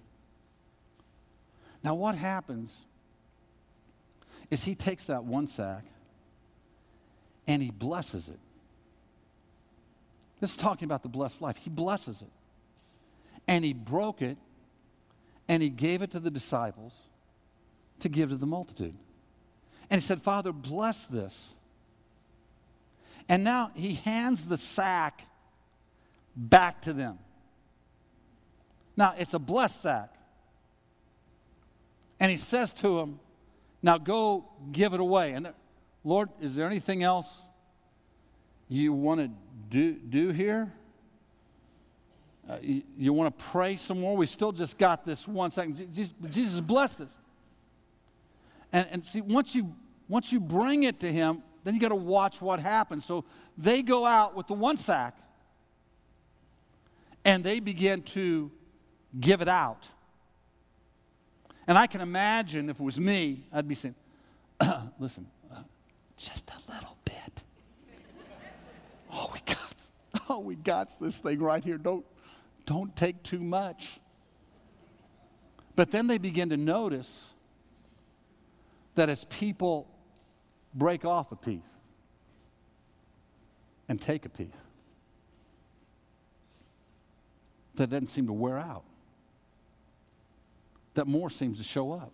Now, 1.85 1.95
what 1.95 2.15
happens 2.15 2.81
is 4.51 4.65
he 4.65 4.75
takes 4.75 5.05
that 5.05 5.23
one 5.23 5.47
sack 5.47 5.85
and 7.47 7.63
he 7.63 7.71
blesses 7.71 8.27
it. 8.27 8.39
This 10.41 10.51
is 10.51 10.57
talking 10.57 10.83
about 10.83 11.01
the 11.01 11.07
blessed 11.07 11.41
life. 11.41 11.55
He 11.55 11.69
blesses 11.69 12.21
it. 12.21 12.31
And 13.47 13.63
he 13.63 13.71
broke 13.71 14.21
it 14.21 14.37
and 15.47 15.63
he 15.63 15.69
gave 15.69 16.01
it 16.01 16.11
to 16.11 16.19
the 16.19 16.29
disciples 16.29 16.93
to 18.01 18.09
give 18.09 18.31
to 18.31 18.35
the 18.35 18.45
multitude. 18.45 18.95
And 19.89 20.01
he 20.01 20.05
said, 20.05 20.21
Father, 20.21 20.51
bless 20.51 21.05
this 21.05 21.53
and 23.29 23.43
now 23.43 23.71
he 23.75 23.93
hands 23.93 24.45
the 24.45 24.57
sack 24.57 25.23
back 26.35 26.81
to 26.83 26.93
them. 26.93 27.19
Now, 28.95 29.13
it's 29.17 29.33
a 29.33 29.39
blessed 29.39 29.81
sack. 29.81 30.13
And 32.19 32.31
he 32.31 32.37
says 32.37 32.73
to 32.75 32.97
them, 32.97 33.19
Now 33.83 33.97
go 33.97 34.45
give 34.71 34.93
it 34.93 34.99
away. 34.99 35.33
And 35.33 35.53
Lord, 36.03 36.29
is 36.41 36.55
there 36.55 36.65
anything 36.65 37.03
else 37.03 37.27
you 38.69 38.93
want 38.93 39.19
to 39.19 39.29
do, 39.69 39.93
do 39.93 40.29
here? 40.29 40.71
Uh, 42.49 42.57
you, 42.61 42.81
you 42.97 43.13
want 43.13 43.37
to 43.37 43.43
pray 43.45 43.75
some 43.75 43.99
more? 43.99 44.15
We 44.15 44.25
still 44.25 44.51
just 44.51 44.77
got 44.77 45.05
this 45.05 45.27
one 45.27 45.51
second. 45.51 45.75
Jesus, 45.93 46.13
Jesus 46.29 46.59
blessed 46.61 47.01
us. 47.01 47.17
And, 48.71 48.87
and 48.89 49.05
see, 49.05 49.21
once 49.21 49.53
you, 49.53 49.75
once 50.07 50.31
you 50.31 50.39
bring 50.39 50.83
it 50.83 51.01
to 51.01 51.11
Him, 51.11 51.43
then 51.67 51.75
you 51.75 51.81
got 51.81 51.89
to 51.89 51.95
watch 51.95 52.39
what 52.39 52.61
happens. 52.61 53.03
So 53.03 53.25
they 53.57 53.81
go 53.81 54.05
out 54.05 54.37
with 54.37 54.47
the 54.47 54.53
one 54.53 54.77
sack 54.77 55.17
and 57.25 57.43
they 57.43 57.59
begin 57.59 58.03
to 58.03 58.49
give 59.19 59.41
it 59.41 59.49
out. 59.49 59.89
And 61.67 61.77
I 61.77 61.85
can 61.87 61.99
imagine 61.99 62.69
if 62.69 62.79
it 62.79 62.83
was 62.83 62.97
me, 62.97 63.43
I'd 63.51 63.67
be 63.67 63.75
saying, 63.75 63.95
listen, 64.99 65.27
uh, 65.51 65.57
just 66.15 66.49
a 66.51 66.71
little 66.71 66.95
bit. 67.03 67.41
oh, 69.11 69.29
we 69.33 69.41
got, 69.41 70.23
oh, 70.29 70.39
we 70.39 70.55
got 70.55 70.97
this 71.01 71.17
thing 71.17 71.39
right 71.39 71.61
here. 71.61 71.77
Don't, 71.77 72.05
don't 72.65 72.95
take 72.95 73.21
too 73.23 73.39
much. 73.39 73.99
But 75.75 75.91
then 75.91 76.07
they 76.07 76.17
begin 76.17 76.47
to 76.51 76.57
notice 76.57 77.25
that 78.95 79.09
as 79.09 79.25
people 79.25 79.89
break 80.77 81.03
off 81.03 81.31
a 81.31 81.35
piece 81.35 81.59
and 83.89 83.99
take 83.99 84.25
a 84.25 84.29
piece, 84.29 84.47
that 87.75 87.89
doesn't 87.89 88.07
seem 88.07 88.27
to 88.27 88.33
wear 88.33 88.57
out, 88.57 88.83
that 90.93 91.07
more 91.07 91.29
seems 91.29 91.57
to 91.57 91.63
show 91.63 91.91
up. 91.91 92.11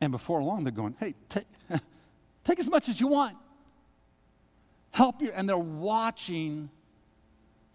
And 0.00 0.10
before 0.10 0.42
long, 0.42 0.64
they're 0.64 0.72
going, 0.72 0.96
hey, 0.98 1.14
take, 1.28 1.46
take 2.44 2.58
as 2.58 2.68
much 2.68 2.88
as 2.88 3.00
you 3.00 3.06
want. 3.06 3.36
Help 4.90 5.22
you. 5.22 5.30
And 5.32 5.48
they're 5.48 5.56
watching 5.56 6.70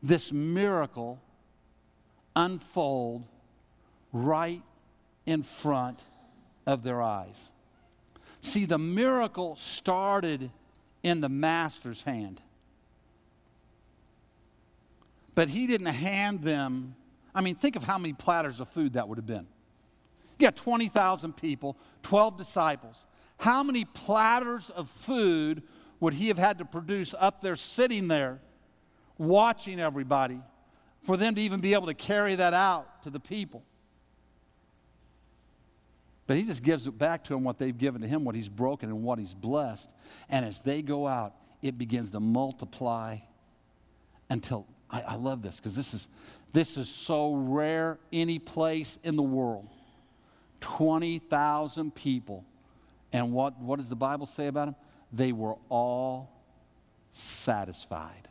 this 0.04 0.32
miracle 0.32 1.22
unfold 2.36 3.24
right 4.12 4.62
in 5.26 5.42
front 5.42 6.00
of 6.66 6.84
their 6.84 7.02
eyes. 7.02 7.52
See, 8.48 8.64
the 8.64 8.78
miracle 8.78 9.58
started 9.58 10.50
in 11.04 11.20
the 11.20 11.28
master's 11.28 12.02
hand. 12.02 12.40
But 15.36 15.50
he 15.50 15.68
didn't 15.68 15.88
hand 15.88 16.42
them, 16.42 16.96
I 17.36 17.42
mean, 17.42 17.56
think 17.56 17.76
of 17.76 17.84
how 17.84 17.98
many 17.98 18.14
platters 18.14 18.62
of 18.62 18.70
food 18.70 18.94
that 18.94 19.10
would 19.10 19.18
have 19.18 19.26
been. 19.26 19.46
You 20.40 20.48
got 20.48 20.56
20,000 20.56 21.36
people, 21.36 21.76
12 22.04 22.38
disciples. 22.38 23.06
How 23.36 23.64
many 23.64 23.84
platters 23.84 24.70
of 24.70 24.90
food 24.90 25.62
would 26.00 26.14
he 26.14 26.30
have 26.30 26.38
had 26.38 26.60
to 26.60 26.66
produce 26.66 27.14
up 27.20 27.42
there, 27.42 27.58
sitting 27.58 28.08
there, 28.08 28.40
watching 29.18 29.80
everybody, 29.80 30.40
for 31.04 31.18
them 31.18 31.36
to 31.36 31.42
even 31.42 31.60
be 31.60 31.74
able 31.74 31.88
to 31.88 31.94
carry 31.94 32.36
that 32.36 32.54
out 32.54 33.04
to 33.04 33.10
the 33.10 33.20
people? 33.20 33.64
But 36.28 36.38
he 36.38 36.44
just 36.44 36.62
gives 36.62 36.86
it 36.88 36.98
back 36.98 37.24
to 37.26 37.34
them 37.34 37.44
what 37.44 37.58
they've 37.58 37.78
given 37.78 38.02
to 38.02 38.08
him, 38.08 38.26
what 38.26 38.36
he's 38.36 38.50
broken 38.50 38.90
and 38.90 39.02
what 39.04 39.18
he's 39.18 39.34
blessed. 39.34 39.90
And 40.30 40.46
as 40.46 40.60
they 40.60 40.82
go 40.82 41.08
out, 41.08 41.34
it 41.62 41.78
begins 41.78 42.12
to 42.12 42.20
multiply 42.20 43.18
until 44.30 44.68
I, 44.90 45.02
I 45.02 45.16
love 45.16 45.42
this 45.42 45.56
because 45.56 45.76
this 45.76 45.94
is 45.94 46.08
this 46.54 46.78
is 46.78 46.90
so 46.90 47.34
rare 47.34 48.00
any 48.12 48.40
place 48.40 49.00
in 49.04 49.16
the 49.16 49.24
world. 49.24 49.68
20,000 50.62 51.94
people. 51.94 52.46
And 53.14 53.32
what, 53.32 53.60
what 53.60 53.78
does 53.78 53.90
the 53.90 53.96
Bible 53.96 54.26
say 54.26 54.48
about 54.48 54.66
them? 54.66 54.76
They 55.14 55.32
were 55.32 55.56
all 55.70 56.32
satisfied. 57.12 58.28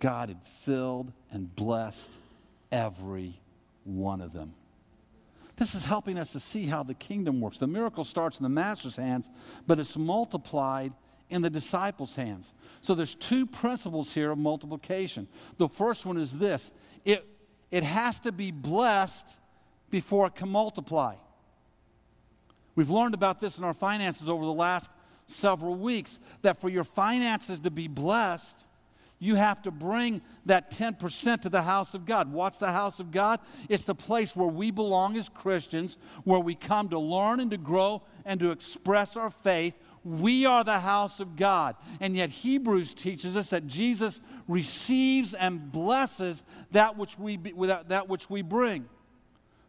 God 0.00 0.28
had 0.28 0.42
filled 0.64 1.12
and 1.30 1.54
blessed 1.54 2.18
every 2.70 3.40
one 3.84 4.20
of 4.20 4.32
them. 4.32 4.54
This 5.58 5.74
is 5.74 5.84
helping 5.84 6.18
us 6.18 6.32
to 6.32 6.40
see 6.40 6.66
how 6.66 6.84
the 6.84 6.94
kingdom 6.94 7.40
works. 7.40 7.58
The 7.58 7.66
miracle 7.66 8.04
starts 8.04 8.38
in 8.38 8.44
the 8.44 8.48
master's 8.48 8.96
hands, 8.96 9.28
but 9.66 9.80
it's 9.80 9.96
multiplied 9.96 10.92
in 11.30 11.42
the 11.42 11.50
disciples' 11.50 12.14
hands. 12.14 12.54
So 12.80 12.94
there's 12.94 13.14
two 13.16 13.44
principles 13.44 14.12
here 14.12 14.30
of 14.30 14.38
multiplication. 14.38 15.26
The 15.58 15.68
first 15.68 16.06
one 16.06 16.16
is 16.16 16.38
this 16.38 16.70
it, 17.04 17.26
it 17.70 17.82
has 17.82 18.20
to 18.20 18.32
be 18.32 18.52
blessed 18.52 19.38
before 19.90 20.28
it 20.28 20.36
can 20.36 20.48
multiply. 20.48 21.16
We've 22.76 22.90
learned 22.90 23.14
about 23.14 23.40
this 23.40 23.58
in 23.58 23.64
our 23.64 23.74
finances 23.74 24.28
over 24.28 24.44
the 24.44 24.52
last 24.52 24.92
several 25.26 25.74
weeks 25.74 26.20
that 26.42 26.60
for 26.60 26.68
your 26.68 26.84
finances 26.84 27.58
to 27.60 27.70
be 27.70 27.88
blessed, 27.88 28.64
you 29.18 29.34
have 29.34 29.62
to 29.62 29.70
bring 29.70 30.22
that 30.46 30.70
10% 30.70 31.42
to 31.42 31.48
the 31.48 31.62
house 31.62 31.94
of 31.94 32.06
God. 32.06 32.32
What's 32.32 32.58
the 32.58 32.70
house 32.70 33.00
of 33.00 33.10
God? 33.10 33.40
It's 33.68 33.84
the 33.84 33.94
place 33.94 34.36
where 34.36 34.48
we 34.48 34.70
belong 34.70 35.16
as 35.16 35.28
Christians, 35.28 35.96
where 36.24 36.38
we 36.38 36.54
come 36.54 36.88
to 36.90 36.98
learn 36.98 37.40
and 37.40 37.50
to 37.50 37.56
grow 37.56 38.02
and 38.24 38.38
to 38.40 38.50
express 38.50 39.16
our 39.16 39.30
faith. 39.30 39.74
We 40.04 40.46
are 40.46 40.62
the 40.62 40.78
house 40.78 41.18
of 41.18 41.36
God. 41.36 41.74
And 42.00 42.16
yet, 42.16 42.30
Hebrews 42.30 42.94
teaches 42.94 43.36
us 43.36 43.50
that 43.50 43.66
Jesus 43.66 44.20
receives 44.46 45.34
and 45.34 45.70
blesses 45.72 46.44
that 46.70 46.96
which 46.96 47.18
we, 47.18 47.36
that 47.36 48.08
which 48.08 48.30
we 48.30 48.42
bring. 48.42 48.86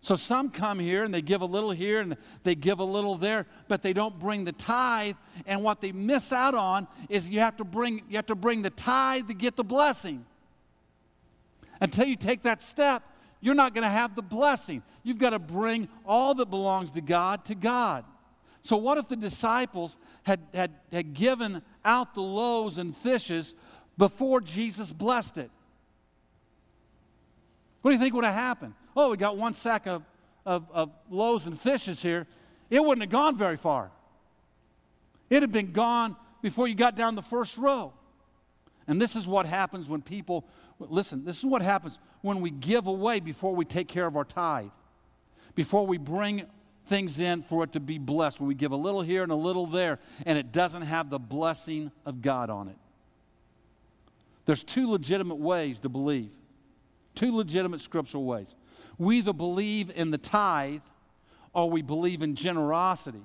So 0.01 0.15
some 0.15 0.49
come 0.49 0.79
here 0.79 1.03
and 1.03 1.13
they 1.13 1.21
give 1.21 1.41
a 1.41 1.45
little 1.45 1.71
here 1.71 1.99
and 1.99 2.15
they 2.43 2.55
give 2.55 2.79
a 2.79 2.83
little 2.83 3.15
there, 3.15 3.45
but 3.67 3.81
they 3.81 3.91
don't 3.91 4.17
bring 4.17 4.45
the 4.45 4.53
tithe. 4.53 5.15
And 5.45 5.61
what 5.61 5.81
they 5.81 5.91
miss 5.91 6.31
out 6.31 6.55
on 6.55 6.87
is 7.09 7.29
you 7.29 7.41
have 7.41 7.57
to 7.57 7.65
bring, 7.65 8.03
you 8.09 8.15
have 8.15 8.27
to 8.27 8.35
bring 8.35 8.61
the 8.61 8.69
tithe 8.69 9.27
to 9.27 9.33
get 9.33 9.55
the 9.57 9.63
blessing. 9.63 10.25
Until 11.81 12.07
you 12.07 12.15
take 12.15 12.43
that 12.43 12.61
step, 12.61 13.03
you're 13.41 13.55
not 13.55 13.73
going 13.73 13.83
to 13.83 13.89
have 13.89 14.15
the 14.15 14.21
blessing. 14.21 14.83
You've 15.03 15.17
got 15.17 15.31
to 15.31 15.39
bring 15.39 15.89
all 16.05 16.33
that 16.35 16.49
belongs 16.49 16.91
to 16.91 17.01
God 17.01 17.45
to 17.45 17.55
God. 17.55 18.05
So, 18.61 18.75
what 18.75 18.97
if 18.97 19.07
the 19.07 19.15
disciples 19.15 19.97
had, 20.23 20.41
had, 20.53 20.71
had 20.91 21.13
given 21.13 21.61
out 21.85 22.13
the 22.13 22.21
loaves 22.21 22.77
and 22.77 22.95
fishes 22.95 23.55
before 23.97 24.41
Jesus 24.41 24.91
blessed 24.91 25.37
it? 25.37 25.51
What 27.81 27.91
do 27.91 27.95
you 27.95 28.01
think 28.01 28.13
would 28.13 28.25
have 28.25 28.33
happened? 28.33 28.73
Oh, 28.99 29.09
we 29.09 29.17
got 29.17 29.37
one 29.37 29.53
sack 29.53 29.87
of, 29.87 30.03
of, 30.45 30.69
of 30.71 30.91
loaves 31.09 31.47
and 31.47 31.59
fishes 31.59 32.01
here, 32.01 32.27
it 32.69 32.83
wouldn't 32.83 33.01
have 33.01 33.11
gone 33.11 33.37
very 33.37 33.57
far. 33.57 33.91
It 35.29 35.41
had 35.41 35.51
been 35.51 35.71
gone 35.71 36.15
before 36.41 36.67
you 36.67 36.75
got 36.75 36.95
down 36.95 37.15
the 37.15 37.21
first 37.21 37.57
row. 37.57 37.93
And 38.87 39.01
this 39.01 39.15
is 39.15 39.27
what 39.27 39.45
happens 39.45 39.87
when 39.87 40.01
people, 40.01 40.45
listen, 40.79 41.23
this 41.23 41.37
is 41.37 41.45
what 41.45 41.61
happens 41.61 41.99
when 42.21 42.41
we 42.41 42.49
give 42.49 42.87
away 42.87 43.19
before 43.19 43.55
we 43.55 43.65
take 43.65 43.87
care 43.87 44.07
of 44.07 44.17
our 44.17 44.23
tithe, 44.25 44.71
before 45.55 45.85
we 45.85 45.97
bring 45.97 46.43
things 46.87 47.19
in 47.19 47.43
for 47.43 47.63
it 47.63 47.73
to 47.73 47.79
be 47.79 47.99
blessed, 47.99 48.39
when 48.39 48.47
we 48.47 48.55
give 48.55 48.71
a 48.71 48.75
little 48.75 49.01
here 49.01 49.21
and 49.21 49.31
a 49.31 49.35
little 49.35 49.67
there, 49.67 49.99
and 50.25 50.37
it 50.37 50.51
doesn't 50.51 50.81
have 50.81 51.09
the 51.11 51.19
blessing 51.19 51.91
of 52.05 52.21
God 52.21 52.49
on 52.49 52.67
it. 52.67 52.77
There's 54.45 54.63
two 54.63 54.89
legitimate 54.89 55.37
ways 55.37 55.79
to 55.81 55.89
believe, 55.89 56.31
two 57.13 57.35
legitimate 57.35 57.81
scriptural 57.81 58.25
ways. 58.25 58.55
We 58.99 59.17
either 59.17 59.33
believe 59.33 59.91
in 59.95 60.11
the 60.11 60.19
tithe 60.19 60.81
or 61.53 61.71
we 61.71 61.81
believe 61.81 62.21
in 62.21 62.35
generosity. 62.35 63.23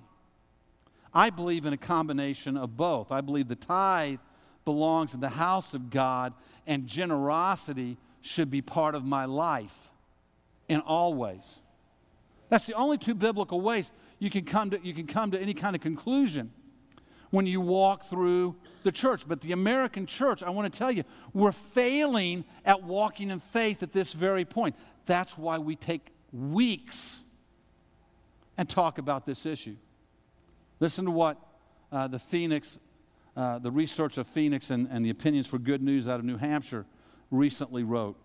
I 1.12 1.28
believe 1.30 1.66
in 1.66 1.72
a 1.72 1.78
combination 1.78 2.56
of 2.56 2.76
both. 2.76 3.12
I 3.12 3.20
believe 3.20 3.48
the 3.48 3.56
tithe 3.56 4.20
belongs 4.64 5.12
in 5.12 5.20
the 5.20 5.28
house 5.28 5.74
of 5.74 5.90
God, 5.90 6.32
and 6.66 6.86
generosity 6.86 7.98
should 8.22 8.50
be 8.50 8.62
part 8.62 8.94
of 8.94 9.04
my 9.04 9.26
life 9.26 9.90
in 10.68 10.80
all 10.80 11.12
ways. 11.12 11.58
That's 12.48 12.66
the 12.66 12.74
only 12.74 12.96
two 12.96 13.14
biblical 13.14 13.60
ways 13.60 13.90
you 14.18 14.30
can 14.30 14.44
come 14.44 14.70
to, 14.70 14.80
you 14.82 14.94
can 14.94 15.06
come 15.06 15.32
to 15.32 15.38
any 15.38 15.54
kind 15.54 15.76
of 15.76 15.82
conclusion 15.82 16.50
when 17.30 17.46
you 17.46 17.60
walk 17.60 18.08
through 18.08 18.54
the 18.84 18.92
church. 18.92 19.26
But 19.26 19.40
the 19.40 19.52
American 19.52 20.06
church, 20.06 20.42
I 20.42 20.50
want 20.50 20.72
to 20.72 20.78
tell 20.78 20.90
you, 20.90 21.04
we're 21.32 21.52
failing 21.52 22.44
at 22.64 22.82
walking 22.82 23.30
in 23.30 23.40
faith 23.40 23.82
at 23.82 23.92
this 23.92 24.12
very 24.12 24.44
point. 24.44 24.76
That's 25.06 25.36
why 25.36 25.58
we 25.58 25.76
take 25.76 26.08
weeks 26.32 27.20
and 28.56 28.68
talk 28.68 28.98
about 28.98 29.26
this 29.26 29.46
issue. 29.46 29.76
Listen 30.80 31.04
to 31.04 31.10
what 31.10 31.38
uh, 31.92 32.08
the 32.08 32.18
Phoenix, 32.18 32.78
uh, 33.36 33.58
the 33.58 33.70
research 33.70 34.18
of 34.18 34.26
Phoenix 34.26 34.70
and, 34.70 34.88
and 34.90 35.04
the 35.04 35.10
opinions 35.10 35.46
for 35.46 35.58
good 35.58 35.82
news 35.82 36.08
out 36.08 36.18
of 36.18 36.24
New 36.24 36.36
Hampshire 36.36 36.86
recently 37.30 37.82
wrote. 37.82 38.16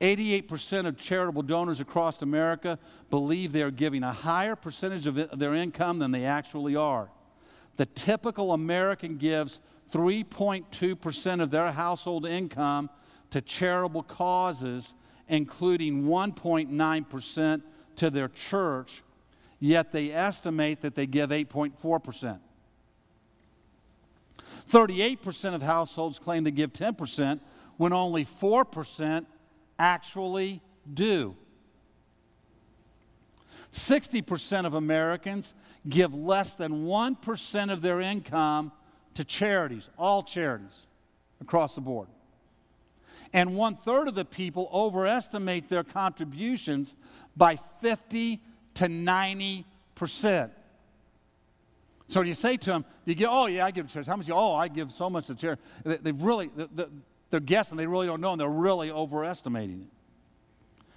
88% 0.00 0.86
of 0.86 0.96
charitable 0.96 1.42
donors 1.42 1.80
across 1.80 2.22
America 2.22 2.78
believe 3.10 3.52
they 3.52 3.62
are 3.62 3.70
giving 3.70 4.02
a 4.02 4.12
higher 4.12 4.56
percentage 4.56 5.06
of 5.06 5.38
their 5.38 5.54
income 5.54 5.98
than 5.98 6.10
they 6.10 6.24
actually 6.24 6.74
are. 6.74 7.10
The 7.76 7.86
typical 7.86 8.52
American 8.52 9.18
gives 9.18 9.60
3.2% 9.92 11.42
of 11.42 11.50
their 11.50 11.70
household 11.72 12.26
income 12.26 12.88
to 13.30 13.40
charitable 13.40 14.02
causes 14.04 14.94
including 15.30 16.04
1.9% 16.04 17.62
to 17.96 18.10
their 18.10 18.28
church, 18.28 19.02
yet 19.60 19.92
they 19.92 20.10
estimate 20.10 20.82
that 20.82 20.94
they 20.94 21.06
give 21.06 21.30
8.4%. 21.30 22.38
38% 24.70 25.54
of 25.54 25.62
households 25.62 26.18
claim 26.18 26.44
to 26.44 26.50
give 26.50 26.72
10% 26.72 27.40
when 27.76 27.92
only 27.92 28.24
4% 28.24 29.24
actually 29.78 30.60
do. 30.92 31.34
60% 33.72 34.66
of 34.66 34.74
Americans 34.74 35.54
give 35.88 36.12
less 36.12 36.54
than 36.54 36.84
1% 36.84 37.72
of 37.72 37.82
their 37.82 38.00
income 38.00 38.72
to 39.14 39.24
charities, 39.24 39.88
all 39.96 40.22
charities 40.22 40.86
across 41.40 41.74
the 41.74 41.80
board. 41.80 42.08
And 43.32 43.56
one 43.56 43.76
third 43.76 44.08
of 44.08 44.14
the 44.14 44.24
people 44.24 44.68
overestimate 44.72 45.68
their 45.68 45.84
contributions 45.84 46.94
by 47.36 47.58
50 47.80 48.40
to 48.74 48.88
90 48.88 49.66
percent. 49.94 50.52
So 52.08 52.20
when 52.20 52.26
you 52.26 52.34
say 52.34 52.56
to 52.56 52.70
them, 52.70 52.84
you 53.04 53.14
get, 53.14 53.28
oh 53.30 53.46
yeah, 53.46 53.66
I 53.66 53.70
give 53.70 53.86
to 53.86 53.92
church. 53.92 54.06
How 54.06 54.16
much? 54.16 54.28
Oh, 54.30 54.54
I 54.54 54.66
give 54.66 54.90
so 54.90 55.08
much 55.08 55.28
to 55.28 55.34
charity. 55.36 55.62
They, 55.84 55.98
have 56.10 56.22
really, 56.22 56.50
they're 57.30 57.38
guessing. 57.40 57.76
They 57.76 57.86
really 57.86 58.08
don't 58.08 58.20
know, 58.20 58.32
and 58.32 58.40
they're 58.40 58.48
really 58.48 58.90
overestimating 58.90 59.82
it. 59.82 59.88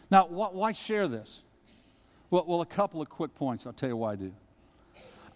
Now, 0.10 0.26
why 0.26 0.72
share 0.72 1.08
this? 1.08 1.44
Well, 2.32 2.46
well, 2.48 2.62
a 2.62 2.66
couple 2.66 3.02
of 3.02 3.10
quick 3.10 3.36
points. 3.36 3.68
I'll 3.68 3.74
tell 3.74 3.90
you 3.90 3.98
why 3.98 4.14
I 4.14 4.16
do. 4.16 4.34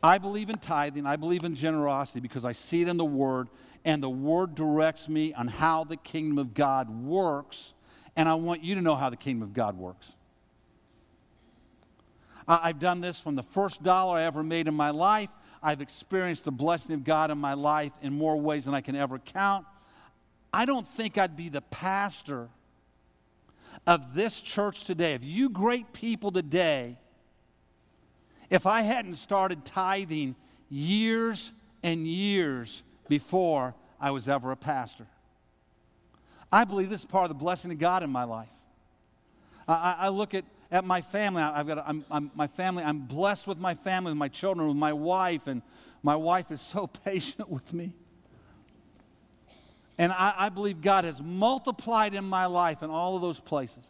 I 0.01 0.17
believe 0.17 0.49
in 0.49 0.57
tithing. 0.57 1.05
I 1.05 1.15
believe 1.15 1.43
in 1.43 1.55
generosity 1.55 2.19
because 2.19 2.45
I 2.45 2.51
see 2.51 2.81
it 2.81 2.87
in 2.87 2.97
the 2.97 3.05
Word, 3.05 3.49
and 3.83 4.01
the 4.01 4.09
Word 4.09 4.55
directs 4.55 5.09
me 5.09 5.33
on 5.33 5.47
how 5.47 5.83
the 5.83 5.97
kingdom 5.97 6.37
of 6.37 6.53
God 6.53 6.89
works, 6.89 7.73
and 8.15 8.29
I 8.29 8.35
want 8.35 8.63
you 8.63 8.75
to 8.75 8.81
know 8.81 8.95
how 8.95 9.09
the 9.09 9.17
kingdom 9.17 9.43
of 9.43 9.53
God 9.53 9.77
works. 9.77 10.13
I've 12.47 12.79
done 12.79 13.01
this 13.01 13.19
from 13.19 13.35
the 13.35 13.43
first 13.43 13.83
dollar 13.83 14.17
I 14.17 14.23
ever 14.23 14.41
made 14.41 14.67
in 14.67 14.73
my 14.73 14.91
life. 14.91 15.29
I've 15.61 15.81
experienced 15.81 16.45
the 16.45 16.51
blessing 16.51 16.95
of 16.95 17.03
God 17.03 17.29
in 17.29 17.37
my 17.37 17.55
life 17.55 17.91
in 18.01 18.13
more 18.13 18.37
ways 18.37 18.65
than 18.65 18.73
I 18.73 18.81
can 18.81 18.95
ever 18.95 19.19
count. 19.19 19.65
I 20.53 20.65
don't 20.65 20.87
think 20.95 21.17
I'd 21.17 21.35
be 21.35 21.49
the 21.49 21.61
pastor 21.61 22.47
of 23.85 24.13
this 24.13 24.39
church 24.39 24.85
today, 24.85 25.13
of 25.13 25.23
you 25.23 25.49
great 25.49 25.91
people 25.93 26.31
today, 26.31 26.97
if 28.49 28.65
I 28.65 28.81
hadn't 28.81 29.15
started 29.15 29.65
tithing 29.65 30.35
years 30.69 31.51
and 31.83 32.07
years 32.07 32.83
before 33.07 33.75
I 33.99 34.11
was 34.11 34.27
ever 34.27 34.51
a 34.51 34.55
pastor. 34.55 35.07
I 36.51 36.63
believe 36.63 36.89
this 36.89 37.01
is 37.01 37.05
part 37.05 37.23
of 37.23 37.29
the 37.29 37.43
blessing 37.43 37.71
of 37.71 37.79
God 37.79 38.03
in 38.03 38.09
my 38.09 38.23
life. 38.23 38.49
I, 39.67 39.95
I 39.99 40.09
look 40.09 40.33
at, 40.33 40.45
at 40.71 40.85
my 40.85 41.01
family. 41.01 41.41
I've 41.41 41.67
got, 41.67 41.83
I'm, 41.85 42.05
I'm, 42.09 42.31
my 42.35 42.47
family. 42.47 42.83
I'm 42.83 42.99
blessed 42.99 43.47
with 43.47 43.57
my 43.57 43.75
family, 43.75 44.11
with 44.11 44.17
my 44.17 44.29
children, 44.29 44.67
with 44.67 44.77
my 44.77 44.93
wife, 44.93 45.47
and 45.47 45.61
my 46.03 46.15
wife 46.15 46.51
is 46.51 46.61
so 46.61 46.87
patient 47.05 47.49
with 47.49 47.73
me. 47.73 47.93
And 49.97 50.11
I, 50.11 50.33
I 50.37 50.49
believe 50.49 50.81
God 50.81 51.03
has 51.03 51.21
multiplied 51.21 52.13
in 52.13 52.23
my 52.23 52.45
life 52.45 52.83
in 52.83 52.89
all 52.89 53.15
of 53.15 53.21
those 53.21 53.39
places. 53.39 53.83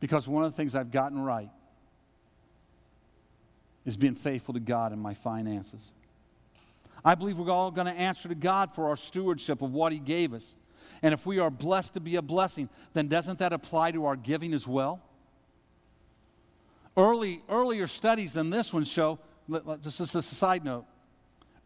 Because 0.00 0.26
one 0.26 0.44
of 0.44 0.52
the 0.52 0.56
things 0.56 0.74
I've 0.74 0.90
gotten 0.90 1.18
right 1.18 1.50
is 3.84 3.96
being 3.96 4.14
faithful 4.14 4.54
to 4.54 4.60
God 4.60 4.92
in 4.92 4.98
my 4.98 5.14
finances. 5.14 5.92
I 7.04 7.14
believe 7.14 7.38
we're 7.38 7.50
all 7.50 7.70
going 7.70 7.88
to 7.88 7.92
answer 7.92 8.28
to 8.28 8.34
God 8.34 8.74
for 8.74 8.88
our 8.88 8.96
stewardship 8.96 9.60
of 9.60 9.72
what 9.72 9.92
He 9.92 9.98
gave 9.98 10.32
us. 10.32 10.54
And 11.02 11.12
if 11.12 11.26
we 11.26 11.40
are 11.40 11.50
blessed 11.50 11.94
to 11.94 12.00
be 12.00 12.16
a 12.16 12.22
blessing, 12.22 12.68
then 12.92 13.08
doesn't 13.08 13.40
that 13.40 13.52
apply 13.52 13.90
to 13.92 14.04
our 14.06 14.14
giving 14.14 14.54
as 14.54 14.68
well? 14.68 15.02
Early, 16.96 17.42
earlier 17.48 17.86
studies 17.86 18.32
than 18.32 18.50
this 18.50 18.72
one 18.72 18.84
show, 18.84 19.18
just 19.82 20.00
as 20.00 20.14
a 20.14 20.22
side 20.22 20.64
note, 20.64 20.84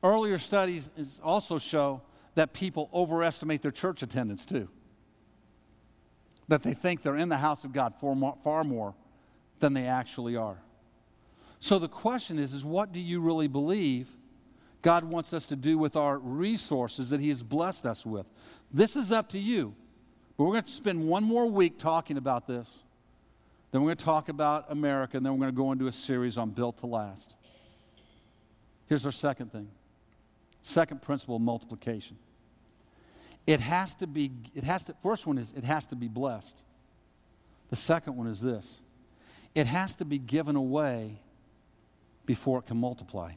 earlier 0.03 0.39
studies 0.39 0.89
also 1.23 1.59
show 1.59 2.01
that 2.35 2.55
people 2.55 2.89
overestimate 2.95 3.61
their 3.61 3.71
church 3.71 4.03
attendance 4.03 4.47
too. 4.47 4.69
That 6.49 6.63
they 6.63 6.75
think 6.75 7.03
they're 7.03 7.17
in 7.17 7.29
the 7.29 7.37
house 7.37 7.65
of 7.65 7.73
God 7.73 7.95
far 8.01 8.15
more, 8.15 8.37
far 8.43 8.65
more 8.65 8.95
than 9.59 9.75
they 9.75 9.87
actually 9.87 10.37
are. 10.37 10.59
So 11.61 11.79
the 11.79 11.89
question 11.89 12.39
is, 12.39 12.53
is 12.53 12.65
what 12.65 12.93
do 12.93 13.01
you 13.01 13.21
really 13.21 13.49
believe 13.49 14.09
God 14.83 15.05
wants 15.05 15.33
us 15.33 15.47
to 15.47 15.57
do 15.57 15.79
with 15.79 15.97
our 15.97 16.19
resources 16.19 17.11
that 17.11 17.21
He 17.21 17.29
has 17.31 17.43
blessed 17.43 17.87
us 17.87 18.05
with? 18.05 18.27
This 18.73 18.97
is 18.97 19.11
up 19.11 19.31
to 19.31 19.39
you. 19.39 19.75
But 20.37 20.45
we're 20.45 20.53
going 20.53 20.65
to 20.65 20.71
spend 20.71 21.07
one 21.07 21.25
more 21.25 21.47
week 21.47 21.79
talking 21.79 22.19
about 22.19 22.47
this. 22.47 22.79
Then 23.71 23.83
we're 23.83 23.89
going 23.89 23.97
to 23.97 24.05
talk 24.05 24.29
about 24.29 24.67
America, 24.71 25.17
and 25.17 25.25
then 25.25 25.33
we're 25.33 25.41
going 25.41 25.53
to 25.53 25.57
go 25.57 25.73
into 25.73 25.87
a 25.87 25.93
series 25.93 26.39
on 26.39 26.51
Built 26.51 26.79
to 26.79 26.87
Last. 26.87 27.35
Here's 28.87 29.05
our 29.05 29.13
second 29.13 29.51
thing. 29.51 29.69
Second 30.63 31.03
principle 31.03 31.37
of 31.37 31.43
multiplication. 31.43 32.17
It 33.47 33.61
has 33.61 33.95
to 33.97 34.07
be, 34.07 34.31
it 34.55 34.65
has 34.65 34.85
to, 34.85 34.95
first 35.03 35.27
one 35.27 35.39
is 35.39 35.53
it 35.57 35.65
has 35.65 35.87
to 35.87 35.97
be 35.97 36.09
blessed. 36.09 36.65
The 37.71 37.77
second 37.77 38.17
one 38.17 38.27
is 38.27 38.41
this 38.41 38.81
it 39.55 39.67
has 39.67 39.97
to 39.97 40.05
be 40.05 40.19
given 40.19 40.57
away 40.57 41.21
before 42.27 42.59
it 42.59 42.67
can 42.67 42.77
multiply. 42.77 43.33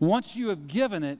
Once 0.00 0.34
you 0.34 0.48
have 0.48 0.66
given 0.66 1.04
it, 1.04 1.18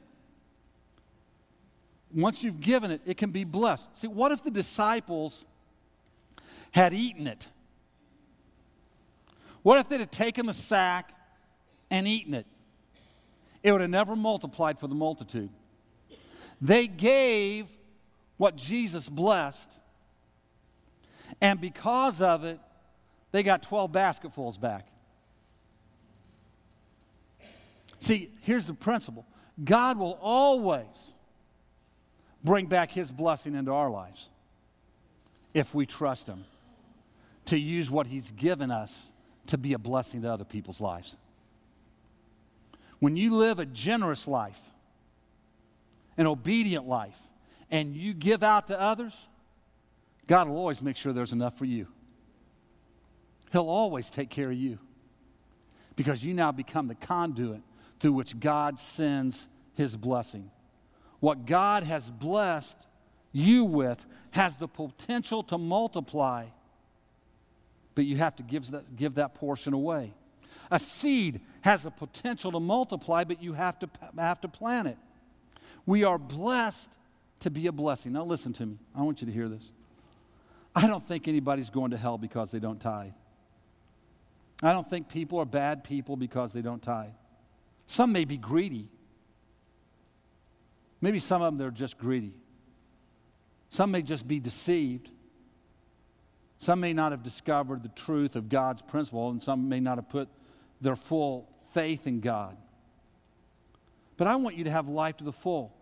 once 2.14 2.42
you've 2.42 2.60
given 2.60 2.90
it, 2.90 3.00
it 3.04 3.16
can 3.16 3.30
be 3.30 3.44
blessed. 3.44 3.86
See, 3.94 4.08
what 4.08 4.32
if 4.32 4.42
the 4.42 4.50
disciples 4.50 5.44
had 6.70 6.92
eaten 6.92 7.26
it? 7.26 7.48
What 9.62 9.78
if 9.78 9.88
they'd 9.88 10.00
have 10.00 10.10
taken 10.10 10.46
the 10.46 10.54
sack 10.54 11.12
and 11.90 12.06
eaten 12.06 12.34
it? 12.34 12.46
It 13.62 13.72
would 13.72 13.80
have 13.80 13.90
never 13.90 14.14
multiplied 14.14 14.78
for 14.78 14.86
the 14.86 14.94
multitude. 14.94 15.50
They 16.60 16.86
gave 16.86 17.66
what 18.36 18.56
Jesus 18.56 19.08
blessed, 19.08 19.78
and 21.40 21.60
because 21.60 22.20
of 22.20 22.44
it, 22.44 22.60
they 23.32 23.42
got 23.42 23.62
12 23.62 23.90
basketfuls 23.92 24.56
back. 24.56 24.86
See, 28.00 28.30
here's 28.42 28.66
the 28.66 28.74
principle 28.74 29.26
God 29.62 29.98
will 29.98 30.18
always 30.20 30.86
bring 32.44 32.66
back 32.66 32.90
His 32.90 33.10
blessing 33.10 33.54
into 33.54 33.72
our 33.72 33.90
lives 33.90 34.28
if 35.54 35.74
we 35.74 35.86
trust 35.86 36.26
Him 36.26 36.44
to 37.46 37.58
use 37.58 37.90
what 37.90 38.06
He's 38.06 38.30
given 38.32 38.70
us 38.70 39.06
to 39.48 39.58
be 39.58 39.72
a 39.72 39.78
blessing 39.78 40.22
to 40.22 40.32
other 40.32 40.44
people's 40.44 40.80
lives. 40.80 41.16
When 42.98 43.16
you 43.16 43.34
live 43.34 43.58
a 43.58 43.66
generous 43.66 44.26
life, 44.26 44.58
an 46.16 46.26
obedient 46.26 46.88
life, 46.88 47.16
and 47.70 47.94
you 47.94 48.14
give 48.14 48.42
out 48.42 48.68
to 48.68 48.80
others, 48.80 49.14
God 50.26 50.48
will 50.48 50.56
always 50.56 50.82
make 50.82 50.96
sure 50.96 51.12
there's 51.12 51.32
enough 51.32 51.58
for 51.58 51.66
you. 51.66 51.86
He'll 53.52 53.68
always 53.68 54.10
take 54.10 54.30
care 54.30 54.50
of 54.50 54.56
you 54.56 54.78
because 55.94 56.24
you 56.24 56.34
now 56.34 56.52
become 56.52 56.88
the 56.88 56.94
conduit 56.94 57.60
through 58.00 58.12
which 58.12 58.38
God 58.38 58.78
sends 58.78 59.48
his 59.74 59.96
blessing. 59.96 60.50
What 61.20 61.46
God 61.46 61.82
has 61.82 62.10
blessed 62.10 62.86
you 63.32 63.64
with 63.64 64.04
has 64.30 64.56
the 64.56 64.68
potential 64.68 65.42
to 65.44 65.58
multiply, 65.58 66.46
but 67.94 68.04
you 68.04 68.16
have 68.16 68.36
to 68.36 68.42
give 68.42 68.70
that, 68.70 68.96
give 68.96 69.14
that 69.14 69.34
portion 69.34 69.72
away. 69.72 70.12
A 70.70 70.80
seed 70.80 71.40
has 71.60 71.82
the 71.82 71.90
potential 71.90 72.52
to 72.52 72.60
multiply, 72.60 73.24
but 73.24 73.42
you 73.42 73.52
have 73.52 73.78
to, 73.78 73.88
have 74.18 74.40
to 74.40 74.48
plant 74.48 74.88
it. 74.88 74.98
We 75.84 76.04
are 76.04 76.18
blessed 76.18 76.98
to 77.40 77.50
be 77.50 77.66
a 77.66 77.72
blessing. 77.72 78.12
Now, 78.12 78.24
listen 78.24 78.52
to 78.54 78.66
me. 78.66 78.78
I 78.94 79.02
want 79.02 79.20
you 79.20 79.26
to 79.26 79.32
hear 79.32 79.48
this. 79.48 79.70
I 80.74 80.86
don't 80.86 81.06
think 81.06 81.28
anybody's 81.28 81.70
going 81.70 81.92
to 81.92 81.96
hell 81.96 82.18
because 82.18 82.50
they 82.50 82.58
don't 82.58 82.80
tithe. 82.80 83.12
I 84.62 84.72
don't 84.72 84.88
think 84.88 85.08
people 85.08 85.38
are 85.38 85.44
bad 85.46 85.84
people 85.84 86.16
because 86.16 86.52
they 86.52 86.62
don't 86.62 86.82
tithe. 86.82 87.10
Some 87.86 88.12
may 88.12 88.24
be 88.24 88.36
greedy. 88.36 88.88
Maybe 91.00 91.18
some 91.18 91.42
of 91.42 91.52
them 91.52 91.58
they're 91.58 91.70
just 91.70 91.98
greedy. 91.98 92.34
Some 93.70 93.90
may 93.90 94.02
just 94.02 94.26
be 94.26 94.40
deceived. 94.40 95.10
Some 96.58 96.80
may 96.80 96.92
not 96.92 97.12
have 97.12 97.22
discovered 97.22 97.82
the 97.82 97.90
truth 97.90 98.34
of 98.34 98.48
God's 98.48 98.82
principle, 98.82 99.30
and 99.30 99.42
some 99.42 99.68
may 99.68 99.80
not 99.80 99.98
have 99.98 100.08
put 100.08 100.28
their 100.80 100.96
full 100.96 101.48
faith 101.74 102.06
in 102.06 102.20
God. 102.20 102.56
But 104.16 104.26
I 104.26 104.36
want 104.36 104.56
you 104.56 104.64
to 104.64 104.70
have 104.70 104.88
life 104.88 105.18
to 105.18 105.24
the 105.24 105.32
full. 105.32 105.74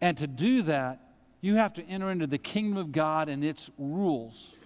And 0.00 0.18
to 0.18 0.26
do 0.26 0.62
that, 0.62 1.00
you 1.40 1.54
have 1.56 1.72
to 1.74 1.84
enter 1.84 2.10
into 2.10 2.26
the 2.26 2.38
kingdom 2.38 2.76
of 2.76 2.90
God 2.90 3.28
and 3.28 3.44
its 3.44 3.70
rules. 3.78 4.56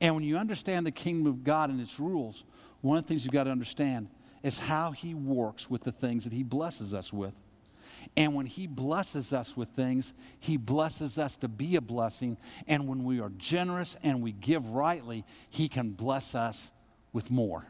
And 0.00 0.14
when 0.14 0.24
you 0.24 0.38
understand 0.38 0.86
the 0.86 0.90
kingdom 0.90 1.26
of 1.26 1.44
God 1.44 1.70
and 1.70 1.80
its 1.80 2.00
rules, 2.00 2.44
one 2.80 2.96
of 2.96 3.04
the 3.04 3.08
things 3.08 3.24
you've 3.24 3.32
got 3.32 3.44
to 3.44 3.50
understand 3.50 4.08
is 4.42 4.58
how 4.58 4.92
He 4.92 5.14
works 5.14 5.70
with 5.70 5.84
the 5.84 5.92
things 5.92 6.24
that 6.24 6.32
He 6.32 6.42
blesses 6.42 6.94
us 6.94 7.12
with. 7.12 7.34
And 8.16 8.34
when 8.34 8.46
He 8.46 8.66
blesses 8.66 9.32
us 9.32 9.56
with 9.56 9.68
things, 9.70 10.12
He 10.40 10.56
blesses 10.56 11.18
us 11.18 11.36
to 11.38 11.48
be 11.48 11.76
a 11.76 11.80
blessing. 11.80 12.36
And 12.66 12.88
when 12.88 13.04
we 13.04 13.20
are 13.20 13.30
generous 13.38 13.96
and 14.02 14.22
we 14.22 14.32
give 14.32 14.66
rightly, 14.68 15.24
He 15.50 15.68
can 15.68 15.90
bless 15.90 16.34
us 16.34 16.70
with 17.12 17.30
more. 17.30 17.66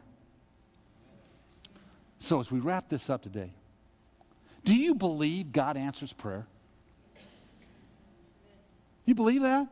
So, 2.19 2.39
as 2.39 2.51
we 2.51 2.59
wrap 2.59 2.89
this 2.89 3.09
up 3.09 3.21
today, 3.21 3.53
do 4.63 4.73
you 4.75 4.95
believe 4.95 5.51
God 5.51 5.75
answers 5.75 6.13
prayer? 6.13 6.47
Do 7.15 7.19
you 9.11 9.15
believe 9.15 9.41
that? 9.41 9.67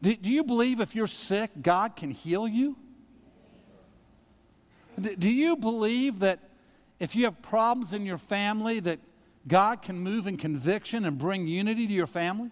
Do, 0.00 0.14
do 0.14 0.30
you 0.30 0.44
believe 0.44 0.80
if 0.80 0.94
you're 0.94 1.06
sick, 1.06 1.50
God 1.60 1.96
can 1.96 2.10
heal 2.10 2.46
you? 2.46 2.76
Do, 5.00 5.30
you 5.30 5.56
believe 5.56 6.20
that 6.20 6.38
if 7.00 7.16
you 7.16 7.24
have 7.24 7.40
problems 7.42 7.92
in 7.92 8.04
your 8.04 8.18
family, 8.18 8.80
that 8.80 9.00
God 9.48 9.82
can 9.82 9.98
move 9.98 10.26
in 10.26 10.36
conviction 10.36 11.04
and 11.04 11.18
bring 11.18 11.46
unity 11.46 11.86
to 11.86 11.92
your 11.92 12.06
family? 12.06 12.50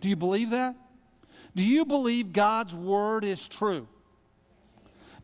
Do 0.00 0.08
you 0.08 0.16
believe 0.16 0.50
that? 0.50 0.76
Do 1.54 1.64
you 1.64 1.84
believe 1.84 2.32
God's 2.32 2.74
word 2.74 3.24
is 3.24 3.48
true? 3.48 3.88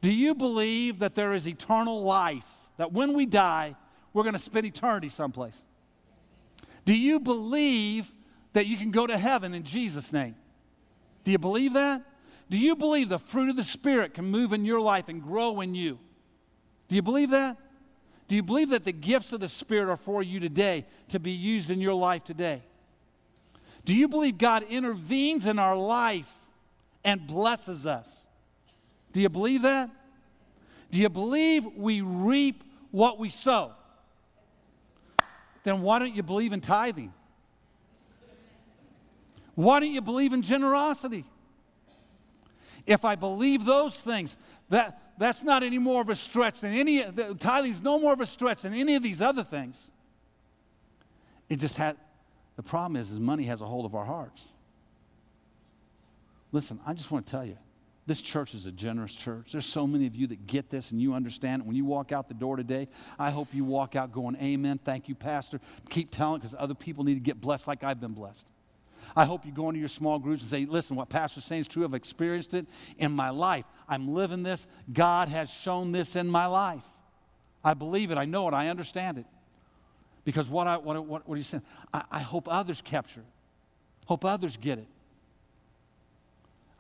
Do 0.01 0.13
you 0.13 0.35
believe 0.35 0.99
that 0.99 1.15
there 1.15 1.33
is 1.33 1.47
eternal 1.47 2.03
life, 2.03 2.47
that 2.77 2.93
when 2.93 3.13
we 3.13 3.27
die, 3.27 3.77
we're 4.13 4.25
going 4.25 4.35
to 4.35 4.39
spend 4.39 4.67
eternity 4.67 5.09
someplace? 5.09 5.65
Do 6.85 6.95
you 6.95 7.21
believe 7.21 8.13
that 8.53 8.67
you 8.67 8.77
can 8.77 8.91
go 8.91 9.07
to 9.07 9.17
heaven 9.17 9.55
in 9.55 9.63
Jesus' 9.63 10.13
name? 10.13 10.35
Do 11.25 11.31
you 11.31 11.39
believe 11.39 11.75
that? 11.75 12.03
Do 12.51 12.59
you 12.59 12.75
believe 12.75 13.09
the 13.09 13.19
fruit 13.19 13.49
of 13.49 13.57
the 13.57 13.65
Spirit 13.65 14.15
can 14.15 14.27
move 14.27 14.53
in 14.53 14.65
your 14.65 14.81
life 14.81 15.09
and 15.09 15.23
grow 15.23 15.61
in 15.61 15.75
you? 15.75 15.99
Do 16.93 16.97
you 16.97 17.01
believe 17.01 17.31
that? 17.31 17.57
Do 18.29 18.35
you 18.35 18.43
believe 18.43 18.69
that 18.69 18.85
the 18.85 18.93
gifts 18.93 19.33
of 19.33 19.41
the 19.41 19.49
Spirit 19.49 19.91
are 19.91 19.97
for 19.97 20.23
you 20.23 20.41
today 20.41 20.85
to 21.09 21.19
be 21.19 21.31
used 21.31 21.71
in 21.71 21.81
your 21.81 21.95
life 21.95 22.23
today? 22.23 22.61
Do 23.87 23.95
you 23.95 24.09
believe 24.09 24.37
God 24.37 24.65
intervenes 24.65 25.47
in 25.47 25.59
our 25.59 25.75
life 25.75 26.31
and 27.03 27.27
blesses 27.27 27.87
us? 27.87 28.15
Do 29.15 29.23
you 29.23 29.31
believe 29.31 29.63
that? 29.63 29.89
Do 30.91 30.99
you 30.99 31.09
believe 31.09 31.65
we 31.65 32.03
reap 32.03 32.63
what 32.91 33.19
we 33.19 33.31
sow? 33.31 33.73
Then 35.65 35.81
why 35.81 35.99
don't 35.99 36.15
you 36.15 36.23
believe 36.23 36.53
in 36.53 36.61
tithing? 36.61 37.15
Why 39.55 39.81
don't 39.81 39.93
you 39.93 40.03
believe 40.03 40.35
in 40.35 40.43
generosity? 40.43 41.25
If 42.87 43.07
I 43.07 43.15
believe 43.15 43.65
those 43.65 43.97
things, 43.97 44.37
that, 44.69 45.02
that's 45.19 45.43
not 45.43 45.63
any 45.63 45.79
more 45.79 46.03
of 46.03 46.09
a 46.09 46.17
stretch 46.17 46.61
than 46.61 46.75
any, 46.75 47.03
the 47.03 47.35
tithing 47.35 47.73
is 47.73 47.83
no 47.83 47.99
more 47.99 48.13
of 48.13 48.21
a 48.21 48.27
stretch 48.27 48.63
than 48.63 48.75
any 48.75 48.95
of 48.95 49.03
these 49.03 49.21
other 49.21 49.45
things. 49.45 49.91
It 51.49 51.57
just 51.57 51.77
had, 51.77 51.97
the 52.57 52.63
problem 52.63 52.97
is, 52.97 53.11
is 53.11 53.21
money 53.21 53.45
has 53.45 53.61
a 53.61 53.67
hold 53.67 53.85
of 53.85 53.95
our 53.95 54.05
hearts. 54.05 54.45
Listen, 56.51 56.81
I 56.87 56.95
just 56.95 57.11
want 57.11 57.27
to 57.27 57.31
tell 57.31 57.45
you, 57.45 57.57
this 58.07 58.21
church 58.21 58.55
is 58.55 58.67
a 58.67 58.73
generous 58.73 59.15
church. 59.15 59.53
There's 59.53 59.67
so 59.67 59.87
many 59.87 60.07
of 60.07 60.17
you 60.17 60.27
that 60.29 60.47
get 60.47 60.71
this 60.71 60.91
and 60.91 61.01
you 61.01 61.15
understand 61.15 61.63
it. 61.63 61.67
When 61.67 61.77
you 61.77 61.85
walk 61.85 62.11
out 62.11 62.27
the 62.27 62.35
door 62.35 62.57
today, 62.57 62.89
I 63.19 63.31
hope 63.31 63.49
you 63.53 63.65
walk 63.65 63.95
out 63.95 64.13
going, 64.13 64.37
Amen. 64.37 64.81
Thank 64.85 65.09
you, 65.09 65.15
Pastor. 65.15 65.61
Keep 65.89 66.11
telling 66.11 66.41
because 66.41 66.55
other 66.59 66.75
people 66.75 67.05
need 67.05 67.15
to 67.15 67.21
get 67.21 67.41
blessed 67.41 67.69
like 67.69 67.85
I've 67.85 68.01
been 68.01 68.13
blessed. 68.13 68.47
I 69.15 69.25
hope 69.25 69.45
you 69.45 69.53
go 69.53 69.69
into 69.69 69.81
your 69.81 69.89
small 69.89 70.19
groups 70.19 70.43
and 70.43 70.51
say, 70.51 70.65
listen, 70.65 70.97
what 70.97 71.09
Pastor's 71.09 71.45
saying 71.45 71.63
is 71.63 71.69
true. 71.69 71.85
I've 71.85 71.95
experienced 71.95 72.55
it 72.55 72.67
in 72.99 73.13
my 73.13 73.31
life. 73.31 73.65
I'm 73.89 74.09
living 74.09 74.43
this. 74.43 74.67
God 74.93 75.29
has 75.29 75.51
shown 75.51 75.93
this 75.93 76.17
in 76.17 76.29
my 76.29 76.47
life. 76.47 76.85
I 77.65 77.75
believe 77.75 78.11
it. 78.11 78.19
I 78.19 78.25
know 78.25 78.49
it. 78.49 78.55
I 78.55 78.69
understand 78.69 79.19
it. 79.19 79.27
Because 80.25 80.49
what, 80.49 80.67
I, 80.67 80.77
what, 80.77 81.05
what, 81.05 81.29
what 81.29 81.35
are 81.35 81.39
you 81.39 81.45
saying? 81.45 81.63
I, 81.93 82.05
I 82.11 82.19
hope 82.21 82.47
others 82.51 82.81
capture 82.83 83.21
it. 83.21 83.27
Hope 84.07 84.25
others 84.25 84.57
get 84.57 84.79
it. 84.79 84.87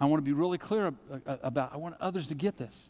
I 0.00 0.06
want 0.06 0.18
to 0.18 0.24
be 0.24 0.32
really 0.32 0.58
clear 0.58 0.86
uh, 0.88 1.18
uh, 1.26 1.36
about 1.42 1.72
I 1.72 1.76
want 1.76 1.96
others 2.00 2.26
to 2.28 2.34
get 2.34 2.56
this. 2.56 2.80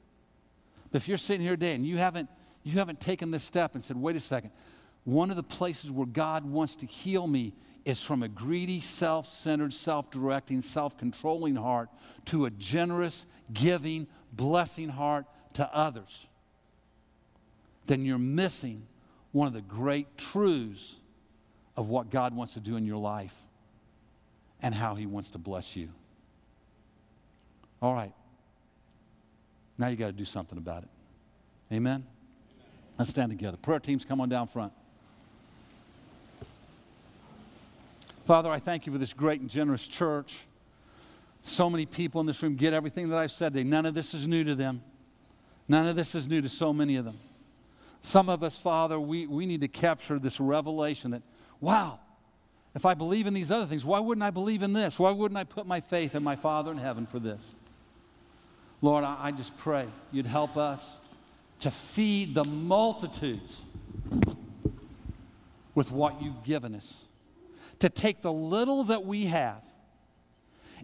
But 0.90 1.02
if 1.02 1.08
you're 1.08 1.18
sitting 1.18 1.42
here 1.42 1.56
today 1.56 1.74
and 1.74 1.86
you 1.86 1.98
haven't, 1.98 2.28
you 2.62 2.78
haven't 2.78 3.00
taken 3.00 3.30
this 3.30 3.44
step 3.44 3.74
and 3.74 3.82
said, 3.82 3.96
wait 3.96 4.16
a 4.16 4.20
second, 4.20 4.50
one 5.04 5.30
of 5.30 5.36
the 5.36 5.42
places 5.42 5.90
where 5.90 6.06
God 6.06 6.44
wants 6.44 6.76
to 6.76 6.86
heal 6.86 7.26
me 7.26 7.54
is 7.84 8.02
from 8.02 8.22
a 8.22 8.28
greedy, 8.28 8.80
self 8.80 9.28
centered, 9.28 9.72
self 9.72 10.10
directing, 10.10 10.62
self 10.62 10.96
controlling 10.96 11.56
heart 11.56 11.88
to 12.26 12.44
a 12.44 12.50
generous, 12.50 13.26
giving, 13.52 14.06
blessing 14.32 14.88
heart 14.88 15.26
to 15.54 15.74
others, 15.74 16.26
then 17.86 18.04
you're 18.04 18.18
missing 18.18 18.86
one 19.32 19.46
of 19.46 19.52
the 19.52 19.60
great 19.60 20.16
truths 20.16 20.96
of 21.76 21.88
what 21.88 22.10
God 22.10 22.34
wants 22.34 22.54
to 22.54 22.60
do 22.60 22.76
in 22.76 22.86
your 22.86 22.98
life 22.98 23.34
and 24.62 24.74
how 24.74 24.94
He 24.94 25.06
wants 25.06 25.30
to 25.30 25.38
bless 25.38 25.74
you. 25.76 25.88
All 27.80 27.94
right. 27.94 28.12
Now 29.76 29.88
you 29.88 29.96
got 29.96 30.06
to 30.06 30.12
do 30.12 30.24
something 30.24 30.58
about 30.58 30.84
it. 30.84 30.88
Amen? 31.72 32.06
Let's 32.98 33.10
stand 33.10 33.30
together. 33.30 33.56
Prayer 33.56 33.80
teams, 33.80 34.04
come 34.04 34.20
on 34.20 34.28
down 34.28 34.46
front. 34.46 34.72
Father, 38.24 38.50
I 38.50 38.60
thank 38.60 38.86
you 38.86 38.92
for 38.92 38.98
this 38.98 39.12
great 39.12 39.40
and 39.40 39.50
generous 39.50 39.86
church. 39.86 40.38
So 41.42 41.68
many 41.68 41.86
people 41.86 42.20
in 42.20 42.26
this 42.26 42.40
room 42.42 42.54
get 42.54 42.72
everything 42.72 43.08
that 43.08 43.18
I've 43.18 43.32
said 43.32 43.52
today. 43.52 43.68
None 43.68 43.84
of 43.84 43.94
this 43.94 44.14
is 44.14 44.28
new 44.28 44.44
to 44.44 44.54
them. 44.54 44.82
None 45.66 45.88
of 45.88 45.96
this 45.96 46.14
is 46.14 46.28
new 46.28 46.40
to 46.40 46.48
so 46.48 46.72
many 46.72 46.96
of 46.96 47.04
them. 47.04 47.18
Some 48.02 48.28
of 48.28 48.42
us, 48.42 48.56
Father, 48.56 48.98
we, 48.98 49.26
we 49.26 49.46
need 49.46 49.60
to 49.62 49.68
capture 49.68 50.18
this 50.18 50.38
revelation 50.38 51.12
that, 51.12 51.22
wow, 51.60 51.98
if 52.74 52.86
I 52.86 52.94
believe 52.94 53.26
in 53.26 53.34
these 53.34 53.50
other 53.50 53.66
things, 53.66 53.84
why 53.84 53.98
wouldn't 53.98 54.22
I 54.22 54.30
believe 54.30 54.62
in 54.62 54.72
this? 54.72 54.98
Why 54.98 55.10
wouldn't 55.10 55.38
I 55.38 55.44
put 55.44 55.66
my 55.66 55.80
faith 55.80 56.14
in 56.14 56.22
my 56.22 56.36
Father 56.36 56.70
in 56.70 56.78
heaven 56.78 57.06
for 57.06 57.18
this? 57.18 57.54
Lord, 58.80 59.04
I, 59.04 59.16
I 59.20 59.32
just 59.32 59.56
pray 59.58 59.86
you'd 60.12 60.26
help 60.26 60.56
us 60.56 60.98
to 61.60 61.70
feed 61.70 62.34
the 62.34 62.44
multitudes 62.44 63.62
with 65.74 65.90
what 65.90 66.22
you've 66.22 66.42
given 66.44 66.74
us 66.74 67.04
to 67.82 67.90
take 67.90 68.22
the 68.22 68.32
little 68.32 68.84
that 68.84 69.04
we 69.04 69.26
have 69.26 69.60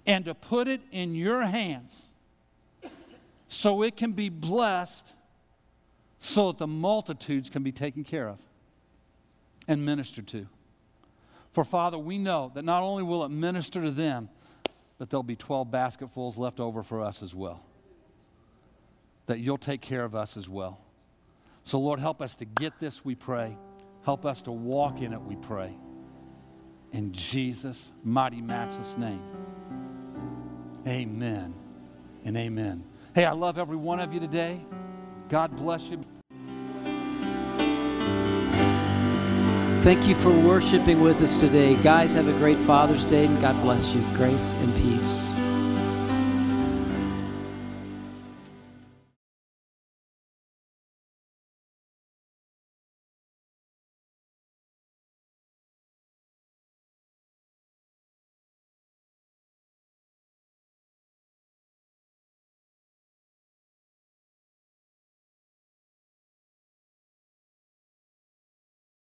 and 0.05 0.25
to 0.25 0.35
put 0.35 0.67
it 0.67 0.81
in 0.91 1.15
your 1.15 1.43
hands 1.43 2.03
so 3.47 3.85
it 3.85 3.97
can 3.97 4.11
be 4.11 4.29
blessed 4.29 5.15
so 6.19 6.49
that 6.49 6.59
the 6.59 6.67
multitudes 6.67 7.51
can 7.51 7.63
be 7.63 7.71
taken 7.71 8.03
care 8.03 8.29
of 8.29 8.41
and 9.69 9.87
ministered 9.87 10.27
to. 10.27 10.49
For 11.53 11.63
Father, 11.63 11.97
we 11.97 12.19
know 12.19 12.51
that 12.57 12.65
not 12.65 12.83
only 12.83 13.05
will 13.05 13.25
it 13.25 13.29
minister 13.29 13.81
to 13.81 13.93
them, 13.93 14.29
but 14.99 15.09
there'll 15.09 15.23
be 15.23 15.37
12 15.37 15.71
basketfuls 15.71 16.37
left 16.37 16.59
over 16.59 16.83
for 16.83 17.01
us 17.01 17.23
as 17.23 17.33
well. 17.33 17.63
That 19.27 19.39
you'll 19.39 19.57
take 19.57 19.83
care 19.83 20.03
of 20.03 20.17
us 20.17 20.37
as 20.37 20.49
well. 20.49 20.81
So, 21.63 21.79
Lord, 21.79 22.01
help 22.01 22.21
us 22.21 22.35
to 22.37 22.45
get 22.45 22.81
this, 22.81 23.05
we 23.05 23.15
pray. 23.15 23.57
Help 24.05 24.27
us 24.27 24.43
to 24.43 24.51
walk 24.51 25.01
in 25.01 25.13
it, 25.13 25.23
we 25.23 25.37
pray. 25.37 25.77
In 26.93 27.13
Jesus' 27.13 27.93
mighty, 28.03 28.41
matchless 28.41 28.97
name. 28.97 29.23
Amen 30.87 31.55
and 32.25 32.37
amen. 32.37 32.85
Hey, 33.15 33.25
I 33.25 33.33
love 33.33 33.59
every 33.59 33.77
one 33.77 34.01
of 34.01 34.13
you 34.13 34.21
today. 34.21 34.65
God 35.29 35.57
bless 35.57 35.91
you. 35.91 36.05
Thank 39.83 40.09
you 40.09 40.15
for 40.15 40.33
worshiping 40.33 41.01
with 41.01 41.21
us 41.21 41.41
today. 41.41 41.75
Guys, 41.77 42.15
have 42.15 42.29
a 42.29 42.33
great 42.33 42.59
Father's 42.59 43.05
Day 43.05 43.27
and 43.27 43.41
God 43.41 43.61
bless 43.63 43.95
you. 43.95 44.01
Grace 44.15 44.55
and 44.55 44.75
peace. 44.77 45.31